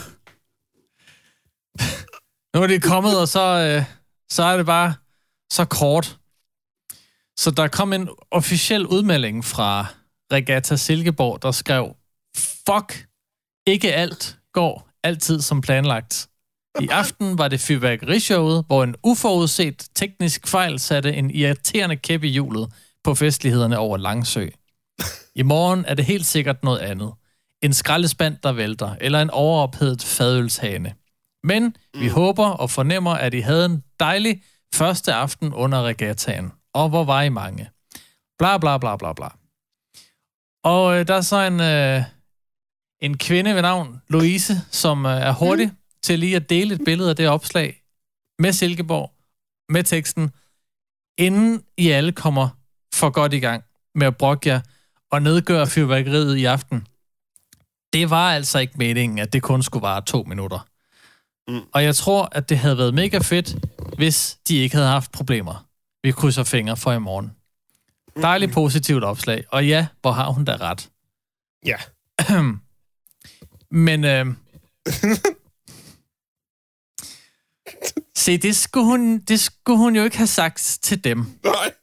[2.54, 3.84] nu er det kommet, og så, øh,
[4.30, 4.94] så er det bare
[5.52, 6.18] så kort.
[7.38, 9.86] Så der kom en officiel udmelding fra
[10.34, 11.96] Regatta Silkeborg, der skrev,
[12.68, 13.08] fuck,
[13.68, 16.30] ikke alt går altid som planlagt.
[16.80, 22.28] I aften var det fyrværkerishowet, hvor en uforudset teknisk fejl satte en irriterende kæp i
[22.28, 22.74] hjulet
[23.04, 24.48] på festlighederne over Langsø.
[25.36, 27.14] I morgen er det helt sikkert noget andet.
[27.62, 30.94] En skraldespand, der vælter, eller en overophedet fadølshane.
[31.44, 34.44] Men vi håber og fornemmer, at I havde en dejlig
[34.74, 36.52] første aften under regattaen.
[36.74, 37.70] Og hvor var I mange?
[38.40, 39.28] Bla bla bla bla bla.
[40.64, 42.04] Og øh, der er så en, øh,
[43.02, 45.72] en kvinde ved navn Louise, som øh, er hurtig
[46.04, 47.82] til lige at dele et billede af det opslag
[48.40, 49.12] med Silkeborg,
[49.70, 50.32] med teksten,
[51.18, 52.50] inden I alle kommer
[52.94, 53.64] for godt i gang
[53.96, 54.62] med at brokke jer
[55.12, 56.88] og nedgøre fyrværkeriet i aften.
[57.94, 60.68] Det var altså ikke meningen, at det kun skulle vare to minutter.
[61.48, 61.62] Mm.
[61.74, 63.56] Og jeg tror, at det havde været mega fedt,
[63.98, 65.66] hvis de ikke havde haft problemer.
[66.04, 67.32] Vi krydser fingre for i morgen.
[68.22, 69.44] Dejligt positivt opslag.
[69.52, 70.90] Og ja, hvor har hun da ret.
[71.66, 71.78] Ja.
[73.72, 74.26] Men øh,
[78.24, 81.40] se, det skulle, hun, det skulle hun jo ikke have sagt til dem.
[81.44, 81.74] Nej,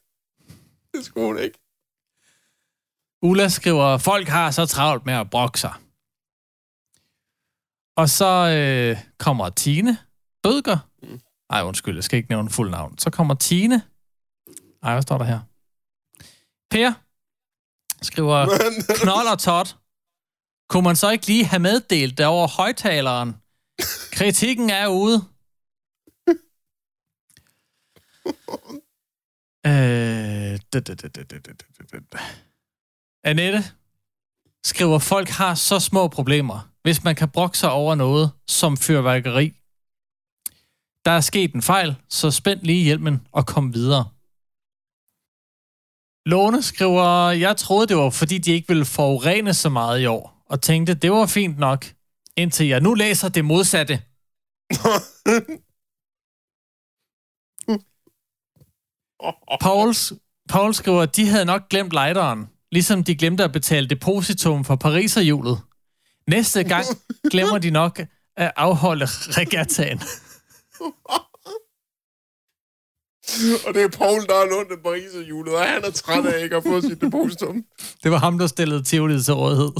[0.93, 1.59] det skulle hun ikke.
[3.21, 5.73] Ulla skriver, folk har så travlt med at brokke sig.
[7.97, 9.97] Og så øh, kommer Tine
[10.43, 10.77] Bødger.
[11.49, 12.97] Ej, undskyld, jeg skal ikke nævne fuld navn.
[12.97, 13.81] Så kommer Tine.
[14.83, 15.39] Ej, hvad står der her?
[16.69, 16.93] Per
[18.01, 18.47] skriver,
[19.01, 19.77] knold og tot
[20.69, 23.35] kunne man så ikke lige have meddelt det over højtaleren?
[24.11, 25.23] Kritikken er ude.
[29.65, 30.59] Øh,
[33.23, 33.63] Annette
[34.63, 39.53] skriver, folk har så små problemer, hvis man kan brokke sig over noget som fyrværkeri.
[41.05, 44.09] Der er sket en fejl, så spænd lige hjelmen og kom videre.
[46.25, 50.34] Låne skriver, jeg troede det var, fordi de ikke ville forurene så meget i år
[50.49, 51.85] og tænkte, det var fint nok,
[52.37, 53.93] indtil jeg nu læser det modsatte.
[59.61, 60.13] Pauls,
[60.49, 64.75] Paul skriver, at de havde nok glemt lighteren, ligesom de glemte at betale depositum for
[64.75, 65.61] Pariserhjulet.
[66.27, 66.85] Næste gang
[67.31, 67.99] glemmer de nok
[68.37, 69.99] at afholde regattaen.
[73.67, 76.63] og det er Paul, der er lånt Pariserhjulet, og han er træt af ikke at
[76.63, 77.65] få sit depositum.
[78.03, 79.71] Det var ham, der stillede Tivoli til rådighed.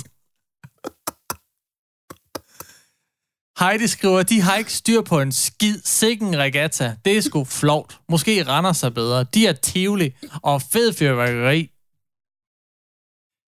[3.60, 6.96] Heidi skriver, de har ikke styr på en skid sikken regatta.
[7.06, 7.98] Det er sgu flovt.
[8.10, 9.24] Måske render sig bedre.
[9.24, 11.70] De er Tivoli og fed fyrværkeri.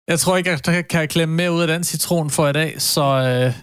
[0.07, 3.01] Jeg tror ikke, jeg kan klemme mere ud af den citron for i dag, så
[3.03, 3.53] øh,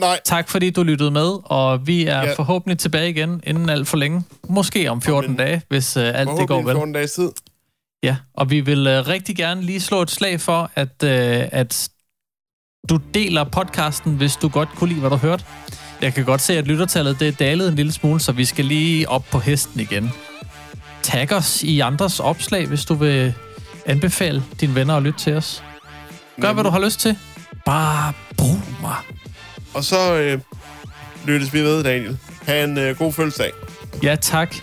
[0.00, 2.32] Nej, tak fordi du lyttede med, og vi er Ja.
[2.34, 4.24] forhåbentlig tilbage igen inden alt for længe.
[4.48, 5.38] Måske om 14 Amen.
[5.38, 6.74] dage, hvis øh, alt det går vel.
[6.74, 7.30] 14 dages tid.
[8.02, 11.88] Ja, og vi vil øh, rigtig gerne lige slå et slag for, at, øh, at
[12.88, 15.44] du deler podcasten, hvis du godt kunne lide, hvad du hørte.
[16.02, 18.64] Jeg kan godt se, at lyttertallet det er dalet en lille smule, så vi skal
[18.64, 20.12] lige op på hesten igen.
[21.02, 23.34] Tag os i andres opslag, hvis du vil
[23.86, 25.64] anbefale dine venner at lytte til os.
[26.40, 27.18] Gør, hvad du har lyst til.
[27.64, 28.96] Bare brug mig.
[29.74, 30.40] Og så øh,
[31.26, 32.18] lyttes vi ved, Daniel.
[32.46, 33.52] Ha' en øh, god fødselsdag.
[34.02, 34.54] Ja, tak.